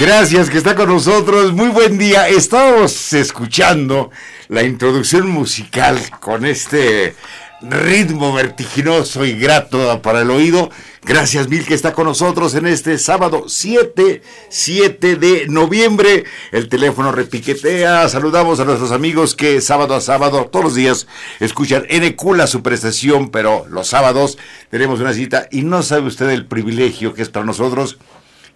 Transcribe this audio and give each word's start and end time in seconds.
Gracias 0.00 0.48
que 0.48 0.56
está 0.56 0.74
con 0.74 0.88
nosotros. 0.88 1.52
Muy 1.52 1.68
buen 1.68 1.98
día. 1.98 2.26
Estamos 2.28 3.12
escuchando 3.12 4.10
la 4.48 4.62
introducción 4.62 5.28
musical 5.28 6.00
con 6.20 6.46
este 6.46 7.14
ritmo 7.62 8.32
vertiginoso 8.32 9.24
y 9.24 9.32
grato 9.32 10.00
para 10.02 10.22
el 10.22 10.30
oído. 10.30 10.70
Gracias 11.02 11.48
mil 11.48 11.64
que 11.64 11.74
está 11.74 11.92
con 11.92 12.06
nosotros 12.06 12.54
en 12.54 12.66
este 12.66 12.98
sábado 12.98 13.44
7, 13.48 14.22
7 14.48 15.16
de 15.16 15.46
noviembre. 15.48 16.24
El 16.52 16.68
teléfono 16.68 17.12
repiquetea. 17.12 18.08
Saludamos 18.08 18.60
a 18.60 18.64
nuestros 18.64 18.92
amigos 18.92 19.34
que 19.34 19.60
sábado 19.60 19.94
a 19.94 20.00
sábado, 20.00 20.48
todos 20.50 20.64
los 20.66 20.74
días, 20.74 21.06
escuchan 21.40 21.86
NQ 21.90 22.34
la 22.34 22.46
superestación, 22.46 23.30
pero 23.30 23.66
los 23.68 23.88
sábados 23.88 24.38
tenemos 24.70 25.00
una 25.00 25.12
cita 25.12 25.48
y 25.50 25.62
no 25.62 25.82
sabe 25.82 26.06
usted 26.06 26.30
el 26.30 26.46
privilegio 26.46 27.14
que 27.14 27.22
es 27.22 27.28
para 27.28 27.46
nosotros 27.46 27.98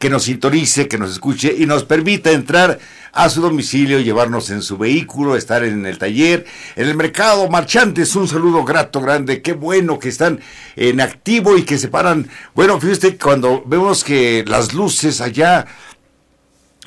que 0.05 0.11
nos 0.11 0.25
sintonice, 0.25 0.87
que 0.87 0.99
nos 0.99 1.13
escuche 1.13 1.55
y 1.57 1.65
nos 1.65 1.85
permita 1.85 2.31
entrar 2.31 2.79
a 3.11 3.31
su 3.31 3.41
domicilio, 3.41 4.01
llevarnos 4.01 4.51
en 4.51 4.61
su 4.61 4.77
vehículo, 4.77 5.35
estar 5.35 5.65
en 5.65 5.87
el 5.87 5.97
taller, 5.97 6.45
en 6.77 6.89
el 6.89 6.95
mercado. 6.95 7.49
Marchantes, 7.49 8.15
un 8.15 8.29
saludo 8.29 8.65
grato, 8.65 9.01
grande. 9.01 9.41
Qué 9.41 9.55
bueno 9.55 9.99
que 9.99 10.11
están 10.11 10.41
en 10.77 11.01
activo 11.01 11.57
y 11.57 11.63
que 11.63 11.79
se 11.79 11.89
paran. 11.89 12.29
Bueno, 12.55 12.79
fíjate, 12.79 13.17
cuando 13.17 13.63
vemos 13.65 14.05
que 14.05 14.45
las 14.47 14.75
luces 14.75 15.23
allá 15.23 15.65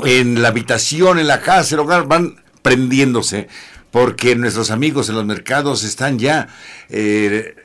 en 0.06 0.40
la 0.44 0.50
habitación, 0.50 1.18
en 1.18 1.26
la 1.26 1.42
casa, 1.42 1.74
el 1.74 1.80
hogar, 1.80 2.08
van 2.08 2.36
prendiéndose, 2.62 3.48
porque 3.90 4.36
nuestros 4.36 4.70
amigos 4.70 5.10
en 5.10 5.16
los 5.16 5.26
mercados 5.26 5.84
están 5.84 6.20
ya 6.20 6.50
eh, 6.88 7.56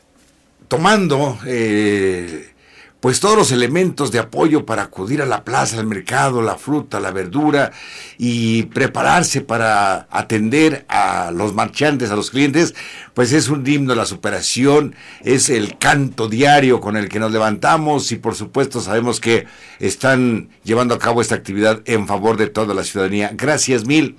tomando... 0.69 1.39
Eh, 1.45 2.52
pues 3.03 3.19
todos 3.19 3.37
los 3.37 3.51
elementos 3.51 4.13
de 4.13 4.21
apoyo 4.21 4.65
para 4.65 4.83
acudir 4.83 5.23
a 5.23 5.27
la 5.27 5.43
plaza, 5.43 5.81
al 5.81 5.87
mercado, 5.87 6.41
la 6.41 6.57
fruta, 6.57 7.01
la 7.01 7.11
verdura 7.11 7.73
y 8.17 8.63
prepararse 8.67 9.41
para 9.41 10.07
atender 10.09 10.87
a 10.89 11.33
los 11.33 11.53
marchantes, 11.53 12.13
a 12.13 12.17
los 12.17 12.31
clientes, 12.31 12.77
pues 13.13 13.33
es 13.33 13.49
un 13.49 13.67
himno 13.67 13.91
de 13.91 13.97
la 13.97 14.07
superación, 14.07 14.95
es 15.25 15.51
el 15.51 15.79
canto 15.79 16.29
diario 16.29 16.81
con 16.81 16.97
el 16.97 17.09
que 17.09 17.19
nos 17.19 17.33
levantamos 17.33 18.13
y 18.13 18.19
por 18.19 18.37
supuesto 18.37 18.81
sabemos 18.81 19.19
que 19.19 19.47
están 19.81 20.51
llevando 20.63 20.95
a 20.95 21.01
cabo 21.01 21.21
esta 21.21 21.35
actividad 21.35 21.81
en 21.87 22.07
favor 22.07 22.37
de 22.37 22.47
toda 22.47 22.73
la 22.73 22.85
ciudadanía. 22.85 23.33
Gracias 23.35 23.85
mil. 23.85 24.17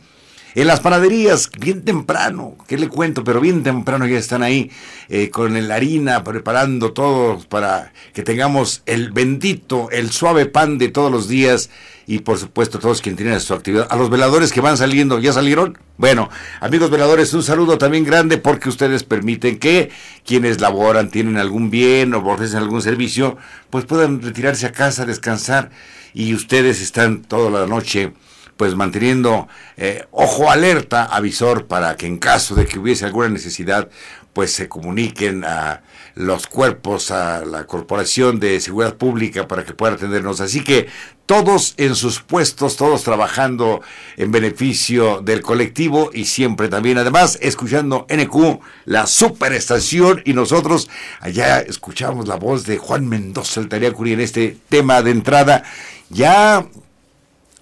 En 0.56 0.68
las 0.68 0.81
panaderías, 0.81 1.50
bien 1.59 1.84
temprano, 1.84 2.56
¿qué 2.68 2.78
le 2.78 2.88
cuento? 2.88 3.24
Pero 3.24 3.41
bien 3.41 3.64
temprano 3.64 4.06
ya 4.06 4.19
están 4.19 4.44
ahí 4.44 4.69
eh, 5.09 5.31
con 5.31 5.68
la 5.68 5.74
harina, 5.74 6.24
preparando 6.24 6.94
todo 6.94 7.40
para 7.50 7.91
que 8.14 8.22
tengamos 8.22 8.84
el 8.86 9.12
bendito, 9.12 9.90
el 9.90 10.12
suave 10.12 10.46
pan 10.46 10.78
de 10.78 10.90
todos 10.90 11.12
los 11.12 11.28
días 11.28 11.72
y 12.06 12.19
por 12.19 12.38
supuesto 12.38 12.78
todos 12.78 13.02
quienes 13.02 13.18
tienen 13.18 13.40
su 13.40 13.56
actividad. 13.56 13.88
A 13.90 13.96
los 13.96 14.12
veladores 14.12 14.52
que 14.52 14.62
van 14.62 14.78
saliendo, 14.78 15.18
¿ya 15.18 15.34
salieron? 15.34 15.80
Bueno, 15.97 16.30
amigos 16.59 16.92
veladores, 16.92 17.34
un 17.34 17.42
saludo 17.42 17.80
también 17.80 18.03
grande 18.03 18.38
porque 18.38 18.69
ustedes 18.69 19.03
permiten 19.03 19.58
que 19.58 19.90
quienes 20.24 20.62
laboran, 20.62 21.09
tienen 21.09 21.38
algún 21.38 21.72
bien 21.72 22.13
o 22.13 22.19
ofrecen 22.31 22.59
algún 22.59 22.84
servicio, 22.84 23.38
pues 23.72 23.86
puedan 23.86 24.22
retirarse 24.22 24.68
a 24.68 24.72
casa, 24.72 25.08
descansar 25.08 25.72
y 26.13 26.36
ustedes 26.36 26.80
están 26.80 27.24
toda 27.24 27.50
la 27.50 27.66
noche 27.66 28.13
pues 28.58 28.75
manteniendo 28.75 29.47
eh, 29.78 30.06
ojo 30.12 30.50
alerta, 30.50 31.06
avisor, 31.06 31.68
para 31.68 31.96
que 31.96 32.06
en 32.06 32.18
caso 32.18 32.56
de 32.56 32.66
que 32.66 32.80
hubiese 32.80 33.06
alguna 33.06 33.30
necesidad, 33.30 33.90
pues 34.34 34.52
se 34.52 34.68
comuniquen 34.68 35.46
a 35.46 35.84
los 36.16 36.47
cuerpos, 36.47 37.12
a 37.12 37.44
la 37.46 37.66
Corporación 37.66 38.40
de 38.40 38.59
Seguridad 38.59 38.96
Pública 38.96 39.47
para 39.47 39.63
que 39.63 39.74
puedan 39.74 39.96
atendernos. 39.96 40.42
Así 40.42 40.63
que 40.63 40.88
todos 41.25 41.74
en 41.78 41.96
sus 41.96 42.19
puestos, 42.19 42.75
todos 42.75 43.03
trabajando 43.03 43.81
en 44.18 44.31
beneficio 44.31 45.22
del 45.22 45.42
colectivo 45.42 46.12
y 46.13 46.25
siempre 46.25 46.68
también, 46.68 46.97
además, 46.97 47.40
escuchando 47.42 48.06
NQ, 48.09 48.59
la 48.86 49.08
superestación, 49.08 50.22
y 50.25 50.34
nosotros 50.34 50.90
allá 51.19 51.59
escuchamos 51.59 52.28
la 52.28 52.36
voz 52.36 52.66
de 52.66 52.78
Juan 52.78 53.08
Mendoza, 53.08 53.62
el 53.62 53.69
Tariacuri, 53.69 54.13
en 54.13 54.19
este 54.19 54.58
tema 54.69 55.02
de 55.02 55.12
entrada. 55.12 55.63
Ya 56.09 56.68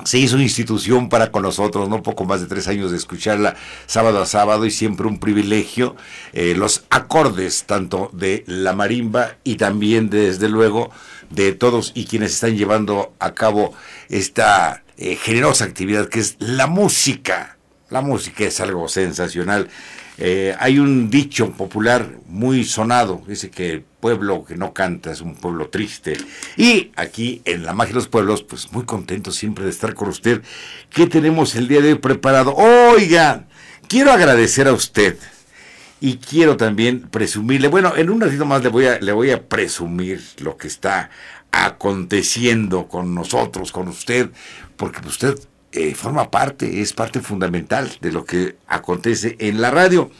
se 0.05 0.17
hizo 0.17 0.39
institución 0.39 1.09
para 1.09 1.31
con 1.31 1.43
nosotros, 1.43 1.89
no 1.89 2.03
poco 2.03 2.25
más 2.25 2.41
de 2.41 2.47
tres 2.47 2.67
años 2.67 2.91
de 2.91 2.97
escucharla 2.97 3.55
sábado 3.85 4.21
a 4.21 4.25
sábado 4.25 4.65
y 4.65 4.71
siempre 4.71 5.07
un 5.07 5.19
privilegio. 5.19 5.95
Eh, 6.33 6.53
los 6.55 6.85
acordes 6.89 7.65
tanto 7.65 8.09
de 8.13 8.43
la 8.47 8.73
marimba 8.73 9.35
y 9.43 9.55
también 9.55 10.09
desde 10.09 10.49
luego 10.49 10.91
de 11.29 11.53
todos 11.53 11.91
y 11.95 12.05
quienes 12.05 12.33
están 12.33 12.57
llevando 12.57 13.13
a 13.19 13.33
cabo 13.33 13.73
esta 14.09 14.83
eh, 14.97 15.15
generosa 15.15 15.65
actividad 15.65 16.09
que 16.09 16.19
es 16.19 16.35
la 16.39 16.67
música. 16.67 17.57
La 17.89 18.01
música 18.01 18.45
es 18.45 18.59
algo 18.61 18.87
sensacional. 18.87 19.69
Eh, 20.17 20.55
hay 20.59 20.77
un 20.77 21.09
dicho 21.09 21.51
popular 21.51 22.07
muy 22.27 22.63
sonado, 22.63 23.23
dice 23.27 23.49
que 23.49 23.71
el 23.71 23.81
pueblo 23.81 24.45
que 24.45 24.55
no 24.55 24.73
canta 24.73 25.11
es 25.11 25.21
un 25.21 25.35
pueblo 25.35 25.69
triste. 25.69 26.17
Y 26.57 26.91
aquí 26.95 27.41
en 27.45 27.63
La 27.63 27.73
Magia 27.73 27.93
de 27.93 27.95
los 27.95 28.07
Pueblos, 28.07 28.43
pues 28.43 28.71
muy 28.71 28.83
contento 28.85 29.31
siempre 29.31 29.63
de 29.63 29.71
estar 29.71 29.93
con 29.93 30.09
usted. 30.09 30.41
¿Qué 30.89 31.07
tenemos 31.07 31.55
el 31.55 31.67
día 31.67 31.81
de 31.81 31.93
hoy 31.93 31.99
preparado? 31.99 32.53
Oiga, 32.55 33.45
quiero 33.87 34.11
agradecer 34.11 34.67
a 34.67 34.73
usted 34.73 35.17
y 35.99 36.17
quiero 36.17 36.57
también 36.57 37.01
presumirle, 37.09 37.67
bueno, 37.67 37.95
en 37.95 38.09
un 38.09 38.19
ratito 38.19 38.45
más 38.45 38.63
le 38.63 39.11
voy 39.11 39.31
a 39.31 39.47
presumir 39.47 40.21
lo 40.39 40.57
que 40.57 40.67
está 40.67 41.09
aconteciendo 41.51 42.87
con 42.87 43.13
nosotros, 43.13 43.71
con 43.71 43.87
usted, 43.87 44.31
porque 44.77 45.07
usted 45.07 45.37
eh, 45.71 45.95
forma 45.95 46.29
parte, 46.29 46.81
es 46.81 46.93
parte 46.93 47.21
fundamental 47.21 47.97
de 48.01 48.11
lo 48.11 48.25
que 48.25 48.55
acontece 48.67 49.35
en 49.39 49.61
la 49.61 49.71
radio. 49.71 50.11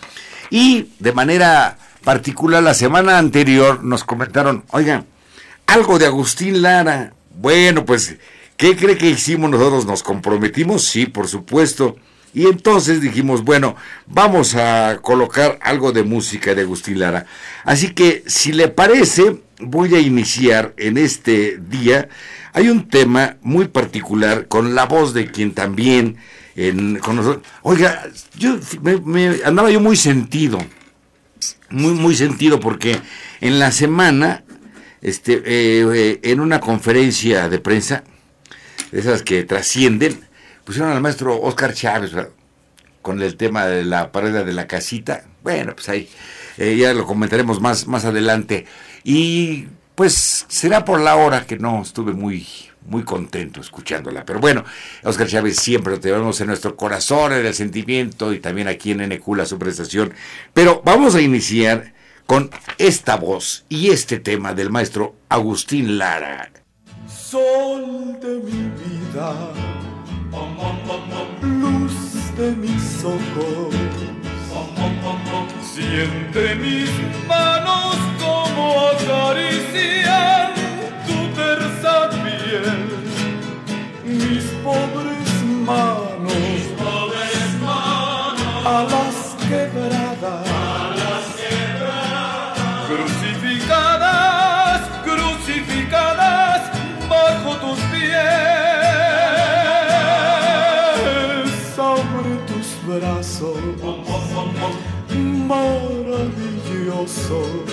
Y 0.50 0.90
de 1.00 1.14
manera 1.14 1.78
particular, 2.04 2.64
la 2.64 2.74
semana 2.74 3.18
anterior 3.18 3.84
nos 3.84 4.04
comentaron, 4.04 4.64
oigan, 4.72 5.06
algo 5.68 6.00
de 6.00 6.06
Agustín 6.06 6.62
Lara. 6.62 7.14
Bueno, 7.36 7.86
pues, 7.86 8.18
¿qué 8.58 8.76
cree 8.76 8.98
que 8.98 9.10
hicimos 9.10 9.50
nosotros? 9.50 9.86
¿Nos 9.86 10.04
comprometimos? 10.04 10.84
Sí, 10.84 11.06
por 11.06 11.28
supuesto. 11.28 11.96
Y 12.34 12.46
entonces 12.48 13.02
dijimos, 13.02 13.44
bueno, 13.44 13.76
vamos 14.08 14.56
a 14.56 15.00
colocar 15.02 15.60
algo 15.62 15.92
de 15.92 16.04
música 16.04 16.56
de 16.56 16.62
Agustín 16.62 17.00
Lara. 17.00 17.26
Así 17.66 17.94
que, 17.94 18.24
si 18.26 18.54
le 18.54 18.70
parece, 18.70 19.42
voy 19.62 19.96
a 19.96 20.00
iniciar 20.00 20.74
en 20.78 20.98
este 20.98 21.58
día. 21.58 22.10
Hay 22.54 22.70
un 22.70 22.90
tema 22.90 23.38
muy 23.42 23.68
particular 23.68 24.48
con 24.48 24.76
la 24.76 24.86
voz 24.86 25.14
de 25.14 25.32
quien 25.32 25.54
también 25.54 26.18
en, 26.56 27.00
con 27.00 27.16
nosotros. 27.16 27.46
Oiga, 27.62 28.04
yo 28.38 28.58
me, 28.82 29.38
andaba 29.46 29.70
yo 29.72 29.80
muy 29.80 29.96
sentido, 29.96 30.60
muy 31.70 31.94
muy 31.94 32.16
sentido 32.16 32.60
porque 32.60 33.00
en 33.40 33.60
la 33.60 33.72
semana, 33.72 34.44
este, 35.02 35.42
eh, 35.46 35.86
eh, 35.94 36.20
en 36.24 36.40
una 36.40 36.60
conferencia 36.60 37.50
de 37.50 37.60
prensa, 37.60 38.04
esas 38.92 39.24
que 39.24 39.44
trascienden, 39.44 40.20
pusieron 40.66 40.92
al 40.92 41.02
maestro 41.02 41.40
Oscar 41.42 41.74
Chávez 41.74 42.12
con 43.02 43.22
el 43.22 43.36
tema 43.36 43.66
de 43.66 43.86
la 43.86 44.12
pared 44.12 44.46
de 44.46 44.54
la 44.54 44.68
casita. 44.68 45.26
Bueno, 45.44 45.74
pues 45.74 45.90
ahí 45.90 46.10
eh, 46.58 46.78
ya 46.78 46.94
lo 46.94 47.06
comentaremos 47.08 47.60
más, 47.62 47.88
más 47.88 48.06
adelante. 48.06 48.66
Y 49.04 49.68
pues 49.96 50.46
será 50.48 50.86
por 50.86 51.00
la 51.00 51.16
hora 51.16 51.46
que 51.46 51.58
no 51.58 51.82
estuve 51.82 52.14
muy, 52.14 52.48
muy 52.86 53.04
contento 53.04 53.62
escuchándola. 53.62 54.26
Pero 54.26 54.40
bueno, 54.40 54.64
Oscar 55.04 55.28
Chávez 55.28 55.58
siempre 55.58 55.94
lo 55.94 56.00
tenemos 56.00 56.40
en 56.42 56.48
nuestro 56.48 56.76
corazón, 56.76 57.34
en 57.34 57.46
el 57.46 57.54
sentimiento 57.54 58.34
y 58.34 58.40
también 58.40 58.68
aquí 58.68 58.92
en 58.92 59.08
NQ 59.08 59.46
su 59.46 59.60
prestación. 59.60 60.14
Pero 60.54 60.82
vamos 60.84 61.16
a 61.16 61.22
iniciar 61.22 61.94
con 62.26 62.50
esta 62.78 63.18
voz 63.18 63.66
y 63.70 63.90
este 63.90 64.20
tema 64.20 64.54
del 64.54 64.70
maestro 64.70 65.16
Agustín 65.30 65.98
Lara. 65.98 66.52
Sol 67.08 68.18
de 68.22 68.36
mi 68.38 68.72
vida, 68.80 69.52
luz 71.42 72.36
de 72.38 72.52
mis 72.56 73.04
ojos 73.04 73.76
Siente 75.74 76.56
mis 76.56 76.90
manos 77.30 77.96
como 78.20 78.90
acarician 78.90 80.41
maravilloso. 107.02 107.66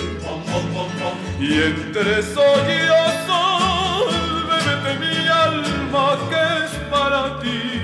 Y 1.39 1.53
entre 1.53 2.23
sollozos, 2.23 4.13
bébete 4.49 4.99
mi 4.99 5.27
alma 5.27 6.17
que 6.29 6.65
es 6.65 6.71
para 6.89 7.39
ti. 7.39 7.78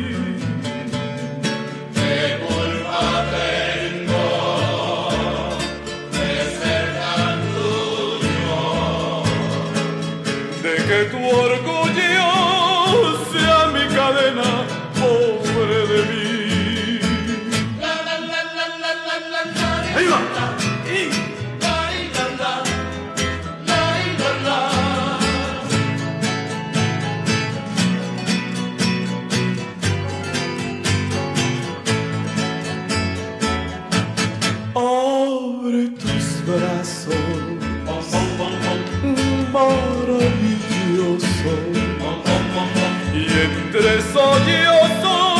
Entre 43.95 44.13
sollozos, 44.13 45.39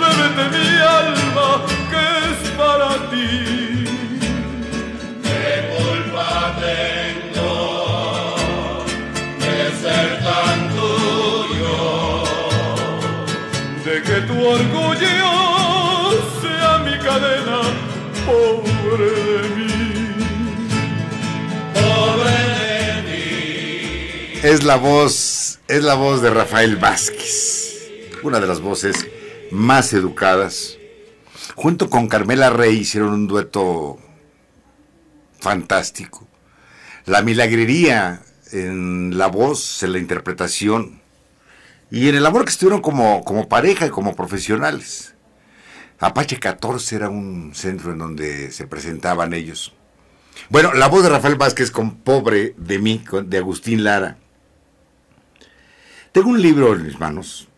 bébete 0.00 0.44
mi 0.54 0.68
alma 1.00 1.50
que 1.90 2.04
es 2.28 2.40
para 2.56 2.90
ti. 3.10 3.38
¿Qué 5.22 5.52
culpa 5.76 6.28
tengo 6.64 7.54
de 9.40 9.58
ser 9.82 10.08
tan 10.24 10.58
tuyo? 10.76 11.78
de 13.84 13.96
que 14.02 14.18
tu 14.28 14.36
orgullo 14.46 15.30
sea 16.42 16.72
mi 16.84 16.96
cadena, 16.98 17.60
pobre 18.26 19.10
de 19.28 19.40
mí. 19.56 19.76
Pobre 21.74 22.38
de 22.84 23.02
mí. 23.06 24.40
Es 24.42 24.62
la 24.64 24.76
voz, 24.76 25.58
es 25.68 25.82
la 25.82 25.94
voz 25.94 26.20
de 26.22 26.30
Rafael 26.30 26.76
Vázquez, 26.76 27.17
una 28.22 28.40
de 28.40 28.46
las 28.46 28.60
voces 28.60 29.06
más 29.50 29.92
educadas. 29.92 30.76
Junto 31.54 31.90
con 31.90 32.08
Carmela 32.08 32.50
Rey 32.50 32.78
hicieron 32.78 33.12
un 33.12 33.26
dueto 33.26 33.98
fantástico. 35.40 36.26
La 37.06 37.22
milagrería 37.22 38.22
en 38.52 39.16
la 39.16 39.28
voz, 39.28 39.82
en 39.82 39.92
la 39.92 39.98
interpretación 39.98 41.00
y 41.90 42.08
en 42.08 42.16
el 42.16 42.26
amor 42.26 42.44
que 42.44 42.50
estuvieron 42.50 42.80
como, 42.80 43.24
como 43.24 43.48
pareja 43.48 43.86
y 43.86 43.90
como 43.90 44.14
profesionales. 44.14 45.14
Apache 46.00 46.38
14 46.38 46.96
era 46.96 47.08
un 47.08 47.52
centro 47.54 47.92
en 47.92 47.98
donde 47.98 48.52
se 48.52 48.66
presentaban 48.66 49.32
ellos. 49.32 49.74
Bueno, 50.48 50.72
la 50.74 50.88
voz 50.88 51.02
de 51.02 51.08
Rafael 51.08 51.34
Vázquez 51.34 51.70
con 51.70 51.98
Pobre 51.98 52.54
de 52.56 52.78
mí, 52.78 53.04
de 53.24 53.38
Agustín 53.38 53.84
Lara. 53.84 54.18
Tengo 56.12 56.30
un 56.30 56.40
libro 56.40 56.74
en 56.74 56.84
mis 56.84 56.98
manos. 56.98 57.48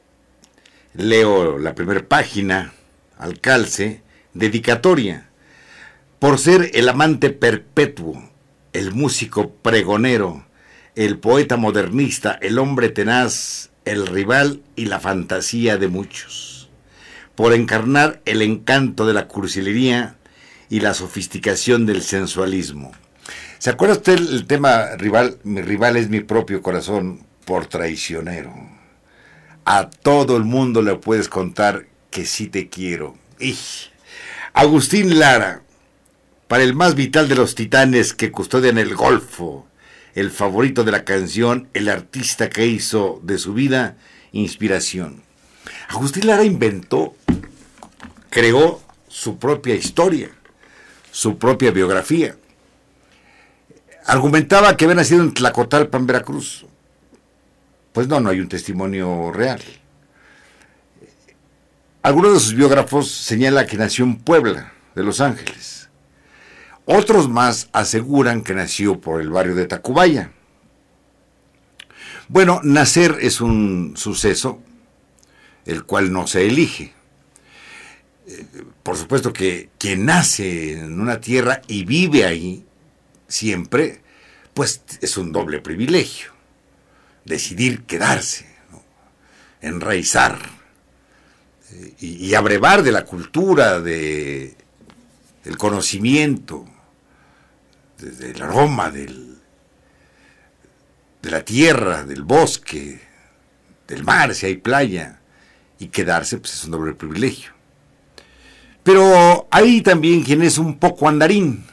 Leo 0.95 1.59
la 1.59 1.77
primera 1.77 2.03
página, 2.09 2.73
al 3.17 3.41
calce, 3.41 4.03
dedicatoria. 4.35 5.29
Por 6.19 6.39
ser 6.41 6.73
el 6.75 6.89
amante 6.89 7.31
perpetuo, 7.31 8.29
el 8.73 8.93
músico 8.93 9.53
pregonero, 9.53 10.47
el 10.97 11.19
poeta 11.19 11.57
modernista, 11.57 12.33
el 12.43 12.59
hombre 12.59 12.89
tenaz, 12.89 13.71
el 13.85 14.09
rival 14.09 14.63
y 14.75 14.87
la 14.87 14.99
fantasía 14.99 15.77
de 15.77 15.87
muchos. 15.87 16.69
Por 17.37 17.55
encarnar 17.55 18.21
el 18.25 18.43
encanto 18.43 19.07
de 19.07 19.15
la 19.15 19.29
cursilería 19.29 20.17
y 20.69 20.81
la 20.81 20.95
sofisticación 20.95 21.87
del 21.87 22.03
sensualismo. 22.03 22.91
¿Se 23.59 23.71
acuerda 23.71 23.95
usted 23.95 24.19
el 24.19 24.47
tema 24.47 24.97
rival? 24.97 25.39
Mi 25.45 25.63
rival 25.63 25.97
es 25.97 26.09
mi 26.09 26.19
propio 26.19 26.63
corazón 26.63 27.27
por 27.45 27.67
traicionero. 27.67 28.80
A 29.65 29.91
todo 29.91 30.37
el 30.37 30.45
mundo 30.45 30.83
le 30.83 30.97
puedes 30.97 31.29
contar 31.29 31.87
que 32.11 32.25
sí 32.27 32.47
te 32.47 32.69
quiero. 32.69 33.17
¡Ij! 33.39 33.91
Agustín 34.53 35.19
Lara, 35.19 35.63
para 36.49 36.65
el 36.65 36.75
más 36.75 36.95
vital 36.95 37.29
de 37.29 37.37
los 37.37 37.55
titanes 37.55 38.13
que 38.15 38.33
custodian 38.33 38.79
el 38.79 38.95
Golfo, 38.97 39.67
el 40.15 40.31
favorito 40.31 40.83
de 40.83 40.93
la 40.93 41.05
canción, 41.05 41.69
el 41.73 41.89
artista 41.89 42.51
que 42.51 42.67
hizo 42.67 43.21
de 43.23 43.39
su 43.39 43.55
vida 43.55 43.97
inspiración. 44.33 45.23
Agustín 45.89 46.27
Lara 46.27 46.45
inventó, 46.45 47.15
creó 48.29 48.81
su 49.09 49.39
propia 49.39 49.75
historia, 49.75 50.31
su 51.13 51.39
propia 51.39 51.71
biografía. 51.71 52.37
Argumentaba 54.07 54.77
que 54.77 54.87
había 54.87 54.97
nacido 54.97 55.23
en 55.23 55.35
Tlacotalpan, 55.35 56.07
Veracruz. 56.07 56.67
Pues 57.93 58.09
no, 58.09 58.21
no 58.21 58.31
hay 58.31 58.41
un 58.41 58.49
testimonio 58.49 59.33
real. 59.33 59.61
Algunos 62.03 62.35
de 62.35 62.41
sus 62.41 62.55
biógrafos 62.55 63.11
señalan 63.11 63.67
que 63.67 63.77
nació 63.77 64.05
en 64.05 64.17
Puebla, 64.17 64.73
de 64.95 65.03
Los 65.03 65.21
Ángeles. 65.21 65.91
Otros 66.87 67.29
más 67.29 67.69
aseguran 67.73 68.43
que 68.43 68.55
nació 68.55 69.01
por 69.01 69.21
el 69.21 69.31
barrio 69.31 69.55
de 69.55 69.67
Tacubaya. 69.67 70.33
Bueno, 72.29 72.61
nacer 72.63 73.19
es 73.21 73.41
un 73.41 73.95
suceso 73.97 74.63
el 75.67 75.85
cual 75.85 76.13
no 76.13 76.27
se 76.27 76.47
elige. 76.47 76.95
Eh, 78.27 78.47
Por 78.83 78.97
supuesto 78.97 79.33
que 79.33 79.71
quien 79.79 80.07
nace 80.07 80.79
en 80.79 81.01
una 81.01 81.21
tierra 81.21 81.61
y 81.67 81.85
vive 81.85 82.25
ahí 82.25 82.65
siempre, 83.29 84.01
pues 84.55 84.83
es 85.01 85.17
un 85.17 85.33
doble 85.33 85.61
privilegio. 85.61 86.33
Decidir 87.31 87.85
quedarse, 87.85 88.45
enraizar 89.61 90.37
eh, 91.71 91.95
y, 92.01 92.35
abrevar 92.35 92.83
de 92.83 92.91
la 92.91 93.05
cultura, 93.05 93.79
de, 93.81 94.57
del 95.45 95.57
conocimiento, 95.57 96.67
de- 97.99 98.11
del 98.11 98.43
aroma, 98.43 98.91
del, 98.91 99.39
de 101.23 101.31
la 101.31 101.45
tierra, 101.45 102.03
del 102.03 102.25
bosque, 102.25 103.01
del 103.87 104.03
mar, 104.03 104.35
si 104.35 104.47
hay 104.47 104.57
playa, 104.57 105.21
y 105.79 105.87
quedarse 105.87 106.37
pues, 106.39 106.53
es 106.55 106.65
un 106.65 106.73
doble 106.73 106.95
privilegio. 106.95 107.53
Pero 108.83 109.47
hay 109.53 109.83
también 109.83 110.25
quien 110.25 110.43
es 110.43 110.59
un 110.59 110.81
poco 110.81 111.09
andarín. 111.09 111.65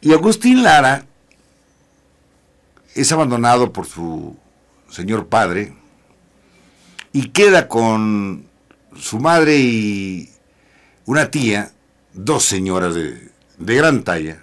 Y 0.00 0.12
Agustín 0.12 0.62
Lara 0.62 1.04
es 2.94 3.12
abandonado 3.12 3.72
por 3.72 3.86
su 3.86 4.36
señor 4.90 5.26
padre 5.28 5.74
y 7.12 7.28
queda 7.28 7.68
con 7.68 8.46
su 8.96 9.18
madre 9.18 9.58
y 9.58 10.30
una 11.06 11.30
tía, 11.30 11.72
dos 12.12 12.44
señoras 12.44 12.94
de, 12.94 13.30
de 13.58 13.74
gran 13.74 14.02
talla. 14.02 14.42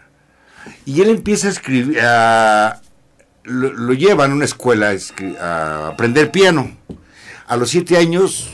Y 0.86 1.02
él 1.02 1.10
empieza 1.10 1.48
a 1.48 1.52
escribir, 1.52 2.00
a, 2.02 2.82
lo, 3.44 3.74
lo, 3.74 3.94
llevan 3.94 4.32
a 4.32 4.36
una 4.36 4.46
escuela 4.46 4.94
a 5.40 5.88
aprender 5.88 6.32
piano. 6.32 6.76
A 7.48 7.58
los 7.58 7.70
siete 7.70 7.98
años, 7.98 8.52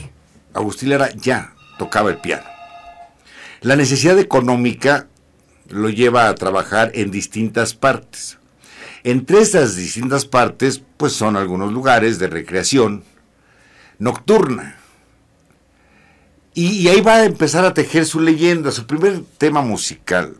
Agustín 0.54 0.96
ya 1.16 1.52
tocaba 1.78 2.10
el 2.10 2.18
piano. 2.18 2.44
La 3.60 3.76
necesidad 3.76 4.18
económica 4.18 5.06
lo 5.68 5.90
lleva 5.90 6.28
a 6.28 6.34
trabajar 6.34 6.92
en 6.94 7.10
distintas 7.10 7.74
partes. 7.74 8.35
Entre 9.06 9.40
estas 9.40 9.76
distintas 9.76 10.24
partes, 10.24 10.82
pues 10.96 11.12
son 11.12 11.36
algunos 11.36 11.72
lugares 11.72 12.18
de 12.18 12.26
recreación 12.26 13.04
nocturna. 14.00 14.80
Y, 16.54 16.88
ahí 16.88 17.02
va 17.02 17.18
a 17.18 17.24
empezar 17.24 17.64
a 17.64 17.72
tejer 17.72 18.04
su 18.04 18.18
leyenda. 18.18 18.72
Su 18.72 18.84
primer 18.84 19.22
tema 19.38 19.62
musical, 19.62 20.34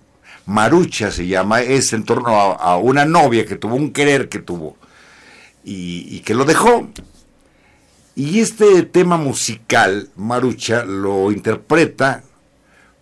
Marucha 0.46 1.12
se 1.12 1.28
llama, 1.28 1.61
es 1.61 1.92
en 1.92 2.02
torno 2.02 2.30
a, 2.30 2.54
a 2.54 2.76
una 2.76 3.04
novia 3.04 3.46
que 3.46 3.54
tuvo, 3.54 3.76
un 3.76 3.92
querer 3.92 4.28
que 4.28 4.40
tuvo, 4.40 4.76
y, 5.62 6.04
y 6.16 6.20
que 6.23 6.35
lo 6.35 6.44
dejó. 6.44 6.88
Y 8.16 8.40
este 8.40 8.82
tema 8.82 9.16
musical, 9.16 10.11
Marucha, 10.16 10.85
lo 10.85 11.30
interpreta 11.30 12.25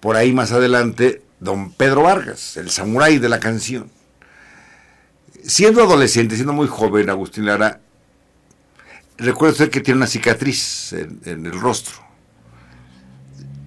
por 0.01 0.17
ahí 0.17 0.31
más 0.35 0.53
adelante 0.53 1.23
don 1.41 1.73
Pedro 1.73 2.03
Vargas, 2.03 2.59
el 2.59 2.69
samurái 2.69 3.17
de 3.17 3.31
la 3.31 3.41
canción. 3.41 3.94
Siendo 5.47 5.83
adolescente, 5.83 6.37
siendo 6.37 6.55
muy 6.55 6.67
joven, 6.69 7.11
Agustín 7.11 7.45
Lara, 7.45 7.81
recuerda 9.19 9.53
usted 9.53 9.71
que 9.71 9.81
tiene 9.81 9.99
una 9.99 10.07
cicatriz 10.07 10.95
en, 10.95 11.45
el 11.45 11.61
rostro. 11.61 11.97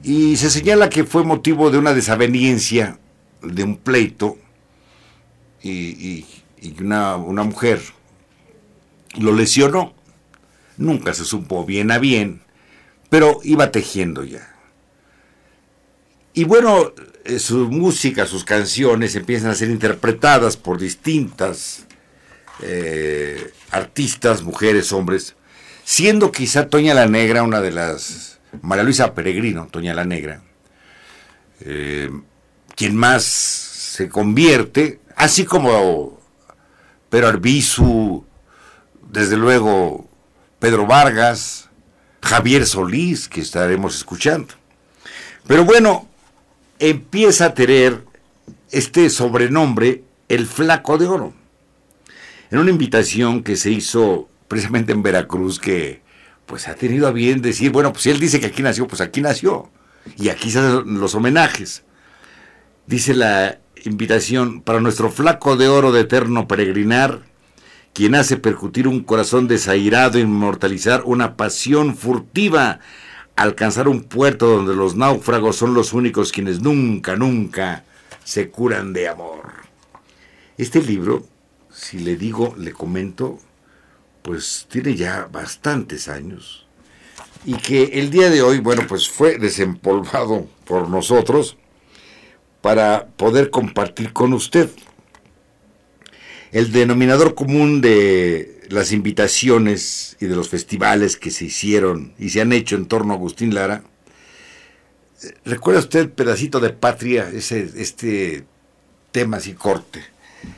Y 0.02 0.38
se 0.38 0.50
señala 0.50 0.90
que 0.90 1.04
fue 1.04 1.24
motivo 1.24 1.70
de 1.70 1.78
una 1.78 1.94
desaveniencia, 1.94 2.98
de 3.44 3.64
un 3.64 3.78
pleito, 3.78 4.38
y, 5.62 5.72
y, 5.72 6.26
y 6.62 6.82
una, 6.82 7.16
una 7.16 7.44
mujer 7.44 7.80
lo 9.20 9.34
lesionó. 9.34 9.94
Nunca 10.78 11.14
se 11.14 11.26
supo 11.26 11.64
bien 11.64 11.92
a 11.92 12.00
bien, 12.00 12.42
pero 13.10 13.40
iba 13.44 13.72
tejiendo 13.72 14.24
ya. 14.24 14.57
Y 16.38 16.44
bueno, 16.44 16.94
eh, 17.26 17.40
su 17.40 17.68
música, 17.72 18.28
sus 18.28 18.44
canciones 18.44 19.16
empiezan 19.16 19.50
a 19.50 19.56
ser 19.56 19.72
interpretadas 19.72 20.56
por 20.56 20.78
distintas 20.78 21.88
eh, 22.62 23.54
artistas, 23.72 24.44
mujeres, 24.44 24.92
hombres, 24.92 25.36
siendo 25.84 26.32
quizá 26.32 26.68
Toña 26.68 26.94
la 26.94 27.08
Negra 27.08 27.42
una 27.42 27.60
de 27.60 27.72
las, 27.72 28.38
María 28.62 28.84
Luisa 28.84 29.16
Peregrino, 29.16 29.68
Toña 29.72 29.96
la 29.96 30.06
Negra, 30.06 30.44
eh, 31.62 32.12
quien 32.76 32.96
más 32.96 33.24
se 33.24 34.08
convierte, 34.08 35.00
así 35.16 35.44
como 35.44 36.22
Pedro 37.10 37.30
Arbizu, 37.30 38.24
desde 39.10 39.38
luego 39.38 40.08
Pedro 40.60 40.86
Vargas, 40.86 41.72
Javier 42.22 42.68
Solís, 42.68 43.28
que 43.28 43.42
estaremos 43.42 43.96
escuchando. 43.96 44.54
Pero 45.48 45.66
bueno, 45.66 46.07
empieza 46.80 47.46
a 47.48 47.54
tener 47.54 48.06
este 48.72 49.10
sobrenombre, 49.10 50.04
el 50.30 50.46
flaco 50.46 50.98
de 50.98 51.08
oro. 51.08 51.34
En 52.52 52.60
una 52.60 52.72
invitación 52.72 53.44
que 53.44 53.56
se 53.56 53.72
hizo 53.72 54.30
precisamente 54.48 54.92
en 54.92 55.04
Veracruz, 55.04 55.60
que 55.60 56.02
pues 56.46 56.68
ha 56.68 56.76
tenido 56.76 57.08
a 57.08 57.12
bien 57.12 57.42
decir, 57.42 57.72
bueno, 57.72 57.92
pues 57.92 58.04
si 58.04 58.10
él 58.10 58.20
dice 58.20 58.40
que 58.40 58.48
aquí 58.48 58.62
nació, 58.62 58.88
pues 58.88 59.02
aquí 59.02 59.22
nació. 59.22 59.70
Y 60.18 60.30
aquí 60.30 60.50
se 60.50 60.60
hacen 60.60 61.00
los 61.00 61.14
homenajes. 61.14 61.84
Dice 62.86 63.14
la 63.14 63.60
invitación, 63.84 64.62
para 64.62 64.80
nuestro 64.80 65.12
flaco 65.12 65.58
de 65.58 65.68
oro 65.68 65.92
de 65.92 66.02
eterno 66.02 66.48
peregrinar, 66.48 67.24
quien 67.94 68.16
hace 68.16 68.38
percutir 68.38 68.88
un 68.88 69.02
corazón 69.02 69.48
desairado, 69.48 70.20
inmortalizar 70.20 71.02
una 71.06 71.36
pasión 71.36 71.98
furtiva, 71.98 72.80
alcanzar 73.38 73.88
un 73.88 74.04
puerto 74.04 74.48
donde 74.48 74.76
los 74.76 74.96
náufragos 74.96 75.56
son 75.56 75.74
los 75.74 75.94
únicos 75.94 76.32
quienes 76.32 76.62
nunca, 76.62 77.16
nunca 77.16 77.86
se 78.24 78.50
curan 78.50 78.92
de 78.92 79.08
amor. 79.08 79.54
Este 80.58 80.82
libro, 80.82 81.26
si 81.72 82.00
le 82.00 82.18
digo, 82.18 82.56
le 82.58 82.74
comento, 82.74 83.40
pues 84.24 84.68
tiene 84.70 84.96
ya 84.96 85.30
bastantes 85.32 86.10
años 86.10 86.68
y 87.46 87.54
que 87.54 87.84
el 87.94 88.10
día 88.10 88.30
de 88.30 88.42
hoy, 88.42 88.60
bueno, 88.60 88.84
pues 88.88 89.08
fue 89.08 89.38
desempolvado 89.38 90.48
por 90.66 90.90
nosotros 90.90 91.58
para 92.62 93.08
poder 93.08 93.52
compartir 93.52 94.12
con 94.12 94.34
usted. 94.34 94.70
El 96.52 96.72
denominador 96.72 97.36
común 97.36 97.82
de 97.82 98.57
las 98.70 98.92
invitaciones 98.92 100.18
y 100.20 100.26
de 100.26 100.36
los 100.36 100.50
festivales 100.50 101.18
que 101.18 101.32
se 101.32 101.46
hicieron 101.46 102.14
y 102.18 102.30
se 102.30 102.42
han 102.42 102.54
hecho 102.54 102.76
en 102.76 102.86
torno 102.86 103.14
a 103.14 103.18
Agustín 103.18 103.54
Lara, 103.54 103.84
¿recuerda 105.46 105.80
usted 105.80 106.10
pedacito 106.10 106.60
de 106.60 106.70
patria, 106.70 107.30
ese, 107.34 107.70
este 107.76 108.46
tema 109.12 109.38
así 109.38 109.54
corte 109.54 110.04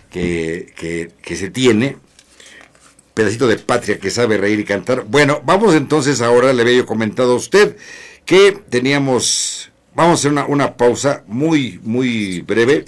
que, 0.10 0.74
que, 0.76 1.12
que 1.22 1.36
se 1.36 1.50
tiene? 1.50 1.98
pedacito 3.20 3.48
de 3.48 3.58
patria 3.58 4.00
que 4.00 4.12
sabe 4.12 4.38
reír 4.38 4.62
y 4.62 4.64
cantar. 4.64 5.04
Bueno, 5.04 5.42
vamos 5.44 5.76
entonces 5.76 6.22
ahora, 6.22 6.54
le 6.54 6.62
había 6.62 6.78
yo 6.78 6.86
comentado 6.86 7.34
a 7.34 7.36
usted 7.36 7.76
que 8.24 8.54
teníamos, 8.70 9.74
vamos 9.94 10.12
a 10.12 10.20
hacer 10.20 10.32
una, 10.32 10.46
una 10.46 10.78
pausa 10.78 11.24
muy, 11.28 11.82
muy 11.84 12.40
breve, 12.40 12.86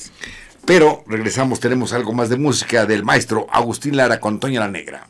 pero 0.66 1.04
regresamos, 1.06 1.60
tenemos 1.60 1.92
algo 1.92 2.14
más 2.14 2.30
de 2.30 2.38
música 2.38 2.86
del 2.86 3.04
maestro 3.04 3.46
Agustín 3.52 3.98
Lara 3.98 4.22
con 4.22 4.40
Toña 4.40 4.62
la 4.62 4.70
Negra. 4.70 5.08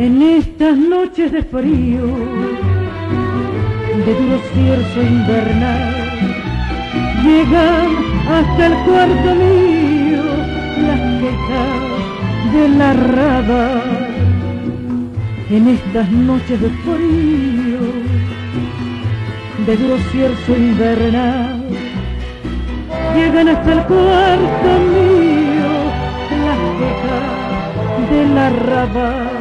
En 0.00 0.22
estas 0.22 0.78
noches 0.78 1.30
de 1.30 1.42
frío, 1.42 2.06
de 4.06 4.14
duro 4.14 4.40
cierzo 4.54 5.02
invernal, 5.02 5.94
llegan 7.22 7.88
hasta 8.26 8.66
el 8.68 8.74
cuarto 8.86 9.34
mío 9.34 10.22
las 10.86 11.00
quejas 11.20 12.52
de 12.54 12.68
la 12.78 12.92
raba. 12.94 13.82
En 15.50 15.68
estas 15.68 16.10
noches 16.10 16.58
de 16.62 16.70
frío, 16.70 17.80
de 19.66 19.76
duro 19.76 19.98
cierzo 20.12 20.56
invernal, 20.56 21.62
llegan 23.14 23.48
hasta 23.48 23.70
el 23.70 23.82
cuarto 23.84 24.70
mío 24.96 25.70
las 26.46 26.60
quejas 26.80 28.10
de 28.10 28.34
la 28.34 28.48
raba. 28.48 29.39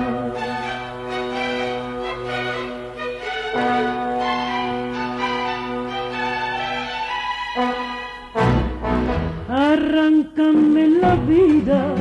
Arráncame 10.40 10.88
la 10.88 11.16
vida 11.16 11.96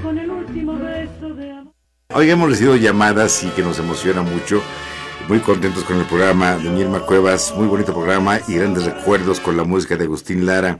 con 0.00 0.18
el 0.18 0.30
último 0.30 0.78
beso 0.78 1.34
de 1.34 1.50
amor. 1.50 1.74
Hoy 2.14 2.30
hemos 2.30 2.48
recibido 2.48 2.76
llamadas 2.76 3.42
y 3.42 3.48
que 3.48 3.62
nos 3.62 3.80
emociona 3.80 4.22
mucho. 4.22 4.62
Muy 5.28 5.40
contentos 5.40 5.82
con 5.82 5.98
el 5.98 6.04
programa 6.04 6.56
de 6.56 6.78
Irma 6.78 7.00
Cuevas, 7.00 7.52
muy 7.56 7.66
bonito 7.66 7.92
programa 7.92 8.38
y 8.46 8.54
grandes 8.54 8.84
recuerdos 8.84 9.40
con 9.40 9.56
la 9.56 9.64
música 9.64 9.96
de 9.96 10.04
Agustín 10.04 10.46
Lara. 10.46 10.78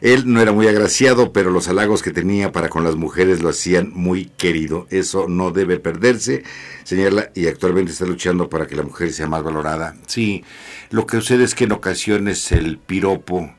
Él 0.00 0.32
no 0.32 0.40
era 0.40 0.52
muy 0.52 0.68
agraciado, 0.68 1.32
pero 1.32 1.50
los 1.50 1.66
halagos 1.66 2.02
que 2.02 2.12
tenía 2.12 2.52
para 2.52 2.68
con 2.68 2.84
las 2.84 2.94
mujeres 2.94 3.42
lo 3.42 3.48
hacían 3.48 3.90
muy 3.92 4.26
querido. 4.26 4.86
Eso 4.90 5.26
no 5.28 5.50
debe 5.50 5.80
perderse, 5.80 6.44
señala, 6.84 7.32
y 7.34 7.48
actualmente 7.48 7.90
está 7.90 8.06
luchando 8.06 8.48
para 8.48 8.68
que 8.68 8.76
la 8.76 8.84
mujer 8.84 9.12
sea 9.12 9.26
más 9.26 9.42
valorada. 9.42 9.96
Sí, 10.06 10.44
lo 10.90 11.04
que 11.04 11.16
sucede 11.16 11.42
es 11.42 11.56
que 11.56 11.64
en 11.64 11.72
ocasiones 11.72 12.52
el 12.52 12.78
piropo, 12.78 13.50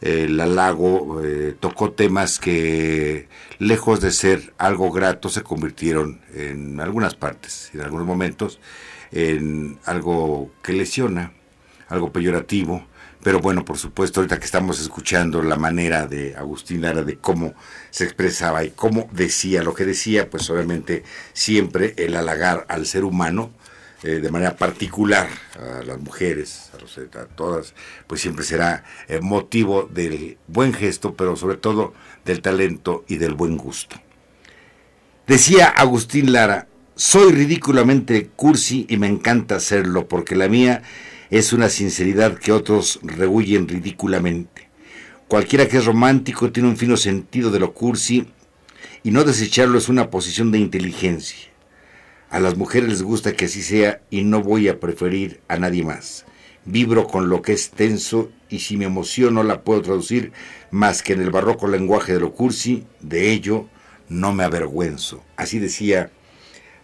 el 0.00 0.40
halago, 0.40 1.22
eh, 1.24 1.54
tocó 1.58 1.92
temas 1.92 2.38
que, 2.38 3.28
lejos 3.58 4.00
de 4.00 4.12
ser 4.12 4.52
algo 4.58 4.90
grato, 4.90 5.28
se 5.28 5.42
convirtieron 5.42 6.20
en 6.34 6.80
algunas 6.80 7.14
partes, 7.14 7.70
en 7.74 7.80
algunos 7.80 8.06
momentos, 8.06 8.60
en 9.12 9.78
algo 9.84 10.50
que 10.62 10.72
lesiona 10.72 11.32
algo 11.88 12.12
peyorativo, 12.12 12.84
pero 13.22 13.40
bueno, 13.40 13.64
por 13.64 13.76
supuesto, 13.76 14.20
ahorita 14.20 14.38
que 14.38 14.44
estamos 14.44 14.80
escuchando 14.80 15.42
la 15.42 15.56
manera 15.56 16.06
de 16.06 16.36
Agustín 16.36 16.82
Lara 16.82 17.02
de 17.02 17.16
cómo 17.16 17.54
se 17.90 18.04
expresaba 18.04 18.62
y 18.62 18.70
cómo 18.70 19.08
decía 19.10 19.64
lo 19.64 19.74
que 19.74 19.84
decía, 19.84 20.30
pues 20.30 20.48
obviamente 20.48 21.02
siempre 21.32 21.94
el 21.96 22.14
halagar 22.14 22.66
al 22.68 22.86
ser 22.86 23.04
humano, 23.04 23.50
eh, 24.02 24.20
de 24.20 24.30
manera 24.30 24.56
particular 24.56 25.28
a 25.58 25.82
las 25.82 25.98
mujeres, 25.98 26.70
a, 26.74 27.20
a 27.20 27.24
todas, 27.26 27.74
pues 28.06 28.20
siempre 28.20 28.44
será 28.44 28.84
eh, 29.08 29.20
motivo 29.20 29.84
del 29.84 30.38
buen 30.48 30.74
gesto, 30.74 31.14
pero 31.14 31.34
sobre 31.36 31.56
todo 31.56 31.94
del 32.24 32.42
talento 32.42 33.04
y 33.08 33.16
del 33.16 33.34
buen 33.34 33.56
gusto. 33.56 33.96
Decía 35.26 35.68
Agustín 35.68 36.32
Lara, 36.32 36.68
soy 36.94 37.32
ridículamente 37.32 38.28
cursi 38.36 38.86
y 38.88 38.96
me 38.96 39.06
encanta 39.06 39.56
hacerlo 39.56 40.08
porque 40.08 40.36
la 40.36 40.48
mía 40.48 40.82
es 41.30 41.52
una 41.52 41.68
sinceridad 41.68 42.38
que 42.38 42.52
otros 42.52 43.00
rehuyen 43.02 43.66
ridículamente. 43.66 44.68
Cualquiera 45.28 45.66
que 45.66 45.78
es 45.78 45.84
romántico 45.84 46.52
tiene 46.52 46.68
un 46.68 46.76
fino 46.76 46.96
sentido 46.96 47.50
de 47.50 47.58
lo 47.58 47.72
cursi 47.72 48.26
y 49.02 49.10
no 49.10 49.24
desecharlo 49.24 49.78
es 49.78 49.88
una 49.88 50.10
posición 50.10 50.52
de 50.52 50.58
inteligencia. 50.58 51.55
A 52.30 52.40
las 52.40 52.56
mujeres 52.56 52.88
les 52.88 53.02
gusta 53.02 53.32
que 53.32 53.44
así 53.44 53.62
sea 53.62 54.00
y 54.10 54.22
no 54.22 54.42
voy 54.42 54.68
a 54.68 54.80
preferir 54.80 55.40
a 55.48 55.58
nadie 55.58 55.84
más. 55.84 56.24
Vibro 56.64 57.06
con 57.06 57.28
lo 57.28 57.42
que 57.42 57.52
es 57.52 57.70
tenso 57.70 58.30
y 58.48 58.58
si 58.60 58.76
me 58.76 58.86
emociono 58.86 59.42
la 59.44 59.62
puedo 59.62 59.82
traducir 59.82 60.32
más 60.70 61.02
que 61.02 61.12
en 61.12 61.22
el 61.22 61.30
barroco 61.30 61.68
lenguaje 61.68 62.14
de 62.14 62.20
lo 62.20 62.32
cursi, 62.32 62.84
de 63.00 63.30
ello 63.30 63.68
no 64.08 64.32
me 64.32 64.44
avergüenzo. 64.44 65.22
Así 65.36 65.58
decía 65.58 66.10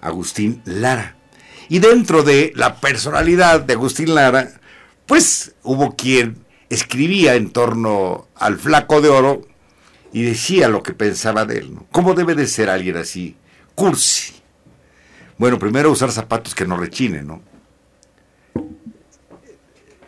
Agustín 0.00 0.62
Lara. 0.64 1.16
Y 1.68 1.80
dentro 1.80 2.22
de 2.22 2.52
la 2.54 2.80
personalidad 2.80 3.60
de 3.60 3.72
Agustín 3.72 4.14
Lara, 4.14 4.60
pues 5.06 5.54
hubo 5.62 5.96
quien 5.96 6.44
escribía 6.68 7.34
en 7.34 7.50
torno 7.50 8.28
al 8.36 8.58
flaco 8.58 9.00
de 9.00 9.08
oro 9.08 9.42
y 10.12 10.22
decía 10.22 10.68
lo 10.68 10.82
que 10.82 10.92
pensaba 10.92 11.44
de 11.44 11.58
él. 11.58 11.78
¿Cómo 11.90 12.14
debe 12.14 12.34
de 12.34 12.46
ser 12.46 12.70
alguien 12.70 12.96
así? 12.96 13.36
Cursi. 13.74 14.41
Bueno, 15.42 15.58
primero 15.58 15.90
usar 15.90 16.12
zapatos 16.12 16.54
que 16.54 16.64
no 16.64 16.76
rechinen, 16.76 17.26
¿no? 17.26 17.42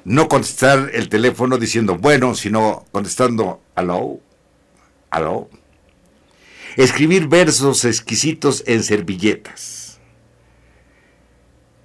No 0.05 0.29
contestar 0.29 0.93
el 0.93 1.09
teléfono 1.09 1.59
diciendo 1.59 1.97
bueno, 1.97 2.37
sino 2.37 2.85
contestando 2.93 3.61
aló, 3.75 4.21
aló. 5.11 5.51
Escribir 6.77 7.27
versos 7.27 7.85
exquisitos 7.85 8.63
en 8.69 8.85
servilletas. 8.85 9.99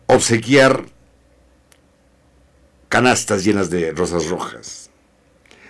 Obsequiar 0.05 0.85
canastas 2.87 3.43
llenas 3.43 3.71
de 3.71 3.93
rosas 3.93 4.29
rojas. 4.29 4.91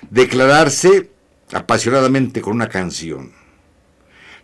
Declararse 0.09 1.11
apasionadamente 1.53 2.41
con 2.41 2.55
una 2.55 2.67
canción. 2.67 3.31